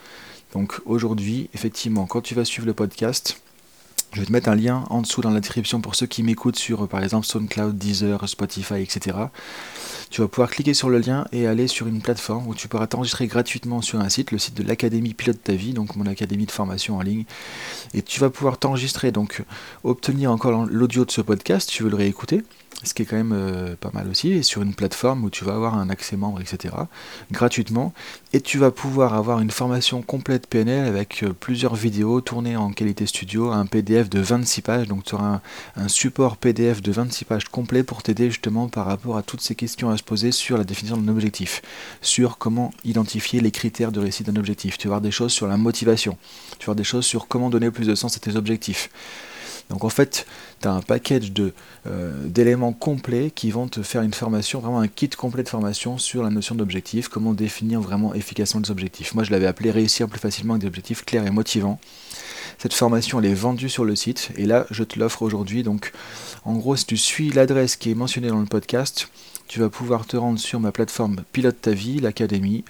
Donc 0.54 0.80
aujourd'hui, 0.86 1.50
effectivement, 1.54 2.06
quand 2.06 2.22
tu 2.22 2.34
vas 2.34 2.46
suivre 2.46 2.66
le 2.66 2.74
podcast, 2.74 3.42
je 4.14 4.20
vais 4.20 4.26
te 4.26 4.32
mettre 4.32 4.50
un 4.50 4.56
lien 4.56 4.84
en 4.90 5.02
dessous 5.02 5.22
dans 5.22 5.30
la 5.30 5.40
description 5.40 5.80
pour 5.80 5.96
ceux 5.96 6.06
qui 6.06 6.22
m'écoutent 6.22 6.58
sur 6.58 6.88
par 6.88 7.04
exemple 7.04 7.26
SoundCloud, 7.26 7.78
Deezer, 7.78 8.28
Spotify, 8.28 8.82
etc. 8.82 9.18
Tu 10.10 10.20
vas 10.20 10.28
pouvoir 10.28 10.50
cliquer 10.50 10.74
sur 10.74 10.90
le 10.90 11.00
lien 11.00 11.26
et 11.32 11.48
aller 11.48 11.68
sur 11.68 11.88
une 11.88 12.02
plateforme 12.02 12.48
où 12.48 12.54
tu 12.54 12.68
pourras 12.68 12.88
t'enregistrer 12.88 13.28
gratuitement 13.28 13.82
sur 13.82 14.02
un 14.02 14.10
site, 14.10 14.32
le 14.32 14.38
site 14.38 14.56
de 14.56 14.64
l'Académie 14.64 15.14
Pilote 15.14 15.42
ta 15.42 15.54
vie, 15.54 15.74
donc 15.74 15.96
mon 15.96 16.06
académie 16.06 16.46
de 16.46 16.52
formation 16.52 16.98
en 16.98 17.02
ligne. 17.02 17.24
Et 17.94 18.02
tu 18.02 18.20
vas 18.20 18.30
pouvoir 18.30 18.58
t'enregistrer, 18.58 19.14
donc 19.14 19.44
obtenir 19.86 20.32
encore 20.32 20.66
l'audio 20.66 21.06
de 21.06 21.12
ce 21.12 21.22
podcast, 21.22 21.70
tu 21.70 21.84
veux 21.84 21.90
le 21.90 21.96
réécouter 21.96 22.44
ce 22.84 22.94
qui 22.94 23.04
est 23.04 23.06
quand 23.06 23.18
même 23.18 23.34
euh, 23.34 23.76
pas 23.80 23.92
mal 23.94 24.08
aussi, 24.08 24.44
sur 24.44 24.62
une 24.62 24.74
plateforme 24.74 25.24
où 25.24 25.30
tu 25.30 25.44
vas 25.44 25.54
avoir 25.54 25.76
un 25.76 25.90
accès 25.90 26.18
membre, 26.18 26.42
etc., 26.42 26.74
gratuitement, 27.32 27.94
et 28.34 28.42
tu 28.42 28.58
vas 28.58 28.72
pouvoir 28.72 29.14
avoir 29.14 29.40
une 29.40 29.52
formation 29.52 30.02
complète 30.02 30.48
PNL 30.48 30.88
avec 30.88 31.24
euh, 31.24 31.34
plusieurs 31.34 31.76
vidéos 31.76 32.22
tournées 32.22 32.58
en 32.58 32.72
qualité 32.72 33.06
studio, 33.06 33.52
un 33.52 33.66
PDF 33.66 34.10
de 34.10 34.20
26 34.20 34.62
pages, 34.62 34.88
donc 34.88 35.04
tu 35.04 35.16
auras 35.16 35.42
un, 35.76 35.88
support 35.88 36.38
PDF 36.38 36.82
de 36.82 36.92
26 36.92 37.26
pages 37.26 37.46
complet 37.50 37.84
pour 37.84 38.02
t'aider 38.02 38.30
justement 38.30 38.68
par 38.68 38.86
rapport 38.86 39.18
à 39.18 39.24
toutes 39.24 39.42
ces 39.42 39.56
questions 39.56 39.90
à 39.90 39.98
se 39.98 40.04
poser 40.04 40.32
sur 40.32 40.58
la 40.58 40.64
définition 40.64 40.98
d'un 40.98 41.12
objectif, 41.12 41.62
sur 42.02 42.38
comment 42.38 42.72
identifier 42.84 43.42
les 43.42 43.52
critères 43.52 43.92
de 43.92 44.00
réussite 44.00 44.28
d'un 44.28 44.40
objectif, 44.40 44.78
tu 44.78 44.88
vas 44.88 44.94
voir 44.94 45.02
des 45.02 45.12
choses 45.12 45.32
sur 45.32 45.48
la 45.48 45.58
motivation, 45.58 46.18
tu 46.58 46.66
vas 46.66 46.66
voir 46.68 46.76
des 46.76 46.84
choses 46.84 47.06
sur 47.06 47.28
comment 47.28 47.50
donner 47.50 47.70
plus 47.70 47.88
de 47.88 47.96
sens 47.96 48.16
à 48.18 48.20
tes 48.20 48.36
objectifs. 48.36 48.90
Donc 49.72 49.86
en 49.86 49.90
fait, 49.90 50.26
tu 50.62 50.68
as 50.68 50.72
un 50.72 50.82
package 50.82 51.32
euh, 51.88 52.28
d'éléments 52.28 52.74
complets 52.74 53.32
qui 53.34 53.52
vont 53.52 53.68
te 53.68 53.82
faire 53.82 54.02
une 54.02 54.14
formation, 54.14 54.60
vraiment 54.60 54.82
un 54.82 54.88
kit 54.88 55.10
complet 55.10 55.44
de 55.44 55.50
formation 55.50 55.98
sur 55.98 56.24
la 56.24 56.30
notion 56.30 56.56
d'objectif, 56.56 57.08
comment 57.08 57.34
définir 57.34 57.80
vraiment 57.80 58.14
efficacement 58.14 58.60
des 58.62 58.70
objectifs. 58.70 59.16
Moi 59.16 59.24
je 59.24 59.32
l'avais 59.32 59.48
appelé 59.48 59.72
réussir 59.72 60.10
plus 60.10 60.20
facilement 60.20 60.54
avec 60.54 60.62
des 60.62 60.68
objectifs 60.68 61.06
clairs 61.06 61.26
et 61.26 61.32
motivants. 61.32 61.80
Cette 62.58 62.74
formation 62.74 63.20
elle 63.20 63.28
est 63.28 63.34
vendue 63.34 63.70
sur 63.70 63.86
le 63.86 63.96
site 63.96 64.32
et 64.36 64.46
là 64.46 64.68
je 64.72 64.84
te 64.84 65.00
l'offre 65.00 65.22
aujourd'hui. 65.22 65.64
Donc 65.64 65.94
en 66.44 66.56
gros 66.56 66.76
si 66.76 66.86
tu 66.86 66.98
suis 66.98 67.32
l'adresse 67.32 67.78
qui 67.78 67.92
est 67.92 67.96
mentionnée 67.96 68.28
dans 68.28 68.42
le 68.42 68.46
podcast, 68.46 69.10
tu 69.48 69.60
vas 69.62 69.70
pouvoir 69.70 70.06
te 70.06 70.18
rendre 70.18 70.38
sur 70.38 70.60
ma 70.60 70.74
plateforme 70.74 71.24
Pilote 71.32 71.62
ta 71.62 71.72
vie, 71.72 72.00
l'académie 72.00 72.66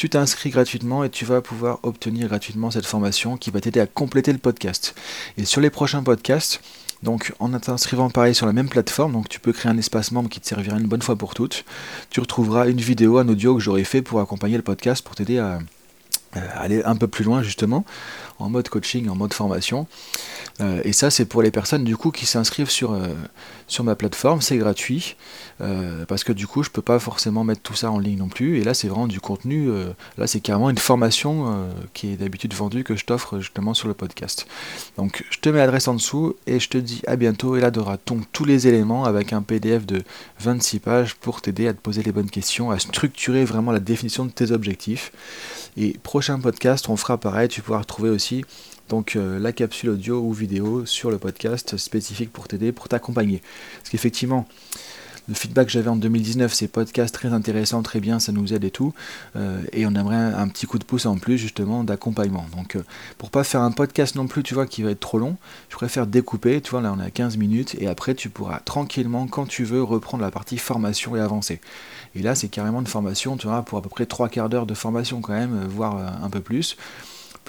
tu 0.00 0.08
t'inscris 0.08 0.48
gratuitement 0.48 1.04
et 1.04 1.10
tu 1.10 1.26
vas 1.26 1.42
pouvoir 1.42 1.78
obtenir 1.82 2.28
gratuitement 2.28 2.70
cette 2.70 2.86
formation 2.86 3.36
qui 3.36 3.50
va 3.50 3.60
t'aider 3.60 3.80
à 3.80 3.86
compléter 3.86 4.32
le 4.32 4.38
podcast. 4.38 4.94
Et 5.36 5.44
sur 5.44 5.60
les 5.60 5.68
prochains 5.68 6.02
podcasts, 6.02 6.62
donc 7.02 7.34
en 7.38 7.50
t'inscrivant 7.58 8.08
pareil 8.08 8.34
sur 8.34 8.46
la 8.46 8.54
même 8.54 8.70
plateforme, 8.70 9.12
donc 9.12 9.28
tu 9.28 9.40
peux 9.40 9.52
créer 9.52 9.70
un 9.70 9.76
espace 9.76 10.10
membre 10.10 10.30
qui 10.30 10.40
te 10.40 10.46
servira 10.46 10.78
une 10.78 10.86
bonne 10.86 11.02
fois 11.02 11.16
pour 11.16 11.34
toutes, 11.34 11.66
tu 12.08 12.20
retrouveras 12.20 12.70
une 12.70 12.80
vidéo, 12.80 13.18
un 13.18 13.28
audio 13.28 13.54
que 13.54 13.60
j'aurai 13.60 13.84
fait 13.84 14.00
pour 14.00 14.20
accompagner 14.20 14.56
le 14.56 14.62
podcast, 14.62 15.04
pour 15.04 15.16
t'aider 15.16 15.36
à, 15.36 15.58
aller 16.32 16.82
un 16.84 16.96
peu 16.96 17.08
plus 17.08 17.24
loin 17.24 17.42
justement 17.42 17.84
en 18.40 18.48
mode 18.48 18.68
coaching, 18.68 19.08
en 19.08 19.14
mode 19.14 19.34
formation. 19.34 19.86
Euh, 20.60 20.80
et 20.84 20.92
ça, 20.92 21.10
c'est 21.10 21.24
pour 21.24 21.42
les 21.42 21.50
personnes 21.50 21.84
du 21.84 21.96
coup 21.96 22.10
qui 22.10 22.26
s'inscrivent 22.26 22.70
sur, 22.70 22.92
euh, 22.92 23.08
sur 23.66 23.84
ma 23.84 23.94
plateforme, 23.94 24.40
c'est 24.40 24.58
gratuit, 24.58 25.16
euh, 25.60 26.04
parce 26.06 26.24
que 26.24 26.32
du 26.32 26.46
coup, 26.46 26.62
je 26.62 26.70
peux 26.70 26.82
pas 26.82 26.98
forcément 26.98 27.44
mettre 27.44 27.62
tout 27.62 27.74
ça 27.74 27.90
en 27.90 27.98
ligne 27.98 28.18
non 28.18 28.28
plus. 28.28 28.58
Et 28.58 28.64
là, 28.64 28.74
c'est 28.74 28.88
vraiment 28.88 29.06
du 29.06 29.20
contenu, 29.20 29.70
là, 30.18 30.26
c'est 30.26 30.40
carrément 30.40 30.70
une 30.70 30.78
formation 30.78 31.68
qui 31.92 32.12
est 32.12 32.16
d'habitude 32.16 32.54
vendue 32.54 32.84
que 32.84 32.96
je 32.96 33.04
t'offre 33.04 33.38
justement 33.38 33.74
sur 33.74 33.88
le 33.88 33.94
podcast. 33.94 34.46
Donc, 34.96 35.24
je 35.30 35.38
te 35.38 35.48
mets 35.48 35.58
l'adresse 35.58 35.88
en 35.88 35.94
dessous 35.94 36.36
et 36.46 36.60
je 36.60 36.68
te 36.68 36.78
dis 36.78 37.02
à 37.06 37.16
bientôt. 37.16 37.56
Et 37.56 37.60
là, 37.60 37.70
tu 37.70 37.78
auras 37.78 37.96
tous 37.98 38.44
les 38.44 38.68
éléments 38.68 39.04
avec 39.04 39.32
un 39.32 39.42
PDF 39.42 39.86
de 39.86 40.02
26 40.40 40.80
pages 40.80 41.14
pour 41.14 41.40
t'aider 41.40 41.68
à 41.68 41.74
te 41.74 41.80
poser 41.80 42.02
les 42.02 42.12
bonnes 42.12 42.30
questions, 42.30 42.70
à 42.70 42.78
structurer 42.78 43.44
vraiment 43.44 43.72
la 43.72 43.80
définition 43.80 44.24
de 44.24 44.30
tes 44.30 44.50
objectifs. 44.50 45.12
Et 45.76 45.96
prochain 46.02 46.19
podcast, 46.42 46.88
on 46.88 46.96
fera 46.96 47.18
pareil, 47.18 47.48
tu 47.48 47.62
pourras 47.62 47.78
retrouver 47.78 48.10
aussi 48.10 48.44
donc 48.88 49.14
euh, 49.14 49.38
la 49.38 49.52
capsule 49.52 49.90
audio 49.90 50.20
ou 50.20 50.32
vidéo 50.32 50.84
sur 50.84 51.10
le 51.10 51.18
podcast 51.18 51.76
spécifique 51.76 52.32
pour 52.32 52.48
t'aider, 52.48 52.72
pour 52.72 52.88
t'accompagner. 52.88 53.40
Parce 53.78 53.90
qu'effectivement, 53.90 54.46
le 55.30 55.36
feedback 55.36 55.66
que 55.66 55.72
j'avais 55.72 55.88
en 55.88 55.94
2019, 55.94 56.52
c'est 56.52 56.66
podcast 56.66 57.14
très 57.14 57.28
intéressant, 57.28 57.82
très 57.82 58.00
bien, 58.00 58.18
ça 58.18 58.32
nous 58.32 58.52
aide 58.52 58.64
et 58.64 58.72
tout. 58.72 58.92
Euh, 59.36 59.62
et 59.72 59.86
on 59.86 59.94
aimerait 59.94 60.16
un, 60.16 60.48
petit 60.48 60.66
coup 60.66 60.76
de 60.76 60.84
pouce 60.84 61.06
en 61.06 61.18
plus 61.18 61.38
justement 61.38 61.84
d'accompagnement. 61.84 62.46
Donc 62.56 62.74
euh, 62.74 62.82
pour 63.16 63.30
pas 63.30 63.44
faire 63.44 63.60
un 63.60 63.70
podcast 63.70 64.16
non 64.16 64.26
plus, 64.26 64.42
tu 64.42 64.54
vois, 64.54 64.66
qui 64.66 64.82
va 64.82 64.90
être 64.90 64.98
trop 64.98 65.18
long, 65.18 65.36
je 65.68 65.76
préfère 65.76 66.08
découper, 66.08 66.60
tu 66.60 66.72
vois, 66.72 66.80
là 66.80 66.92
on 66.96 66.98
à 66.98 67.10
15 67.10 67.36
minutes, 67.36 67.76
et 67.78 67.86
après 67.86 68.16
tu 68.16 68.28
pourras 68.28 68.58
tranquillement, 68.58 69.28
quand 69.28 69.46
tu 69.46 69.62
veux, 69.62 69.84
reprendre 69.84 70.24
la 70.24 70.32
partie 70.32 70.58
formation 70.58 71.14
et 71.14 71.20
avancer. 71.20 71.60
Et 72.16 72.22
là 72.22 72.34
c'est 72.34 72.48
carrément 72.48 72.80
une 72.80 72.88
formation, 72.88 73.36
tu 73.36 73.46
vois, 73.46 73.62
pour 73.62 73.78
à 73.78 73.82
peu 73.82 73.88
près 73.88 74.06
3 74.06 74.30
quarts 74.30 74.48
d'heure 74.48 74.66
de 74.66 74.74
formation 74.74 75.20
quand 75.20 75.32
même, 75.32 75.64
voire 75.68 76.24
un 76.24 76.28
peu 76.28 76.40
plus 76.40 76.76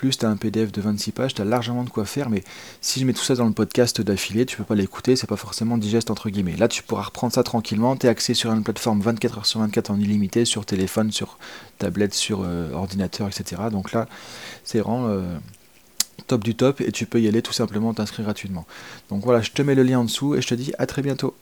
plus 0.01 0.17
tu 0.17 0.25
as 0.25 0.29
un 0.29 0.35
PDF 0.35 0.71
de 0.71 0.81
26 0.81 1.11
pages, 1.11 1.35
tu 1.35 1.43
as 1.43 1.45
largement 1.45 1.83
de 1.83 1.91
quoi 1.91 2.05
faire, 2.05 2.31
mais 2.31 2.43
si 2.81 2.99
je 2.99 3.05
mets 3.05 3.13
tout 3.13 3.21
ça 3.21 3.35
dans 3.35 3.45
le 3.45 3.51
podcast 3.51 4.01
d'affilée, 4.01 4.47
tu 4.47 4.57
peux 4.57 4.63
pas 4.63 4.73
l'écouter, 4.73 5.15
c'est 5.15 5.27
pas 5.27 5.35
forcément 5.35 5.77
digeste 5.77 6.09
entre 6.09 6.31
guillemets. 6.31 6.55
Là, 6.55 6.67
tu 6.67 6.81
pourras 6.81 7.03
reprendre 7.03 7.31
ça 7.31 7.43
tranquillement, 7.43 7.95
tu 7.95 8.07
es 8.07 8.09
axé 8.09 8.33
sur 8.33 8.51
une 8.51 8.63
plateforme 8.63 8.99
24 8.99 9.41
h 9.41 9.45
sur 9.45 9.59
24 9.59 9.91
en 9.91 9.99
illimité, 9.99 10.43
sur 10.43 10.65
téléphone, 10.65 11.11
sur 11.11 11.37
tablette, 11.77 12.15
sur 12.15 12.41
euh, 12.43 12.71
ordinateur, 12.73 13.27
etc. 13.27 13.61
Donc 13.71 13.91
là, 13.91 14.07
c'est 14.63 14.79
vraiment 14.79 15.07
euh, 15.07 15.37
top 16.25 16.43
du 16.43 16.55
top 16.55 16.81
et 16.81 16.91
tu 16.91 17.05
peux 17.05 17.21
y 17.21 17.27
aller 17.27 17.43
tout 17.43 17.53
simplement 17.53 17.93
t'inscrire 17.93 18.25
gratuitement. 18.25 18.65
Donc 19.09 19.23
voilà, 19.23 19.43
je 19.43 19.51
te 19.51 19.61
mets 19.61 19.75
le 19.75 19.83
lien 19.83 19.99
en 19.99 20.05
dessous 20.05 20.33
et 20.33 20.41
je 20.41 20.47
te 20.47 20.55
dis 20.55 20.73
à 20.79 20.87
très 20.87 21.03
bientôt. 21.03 21.35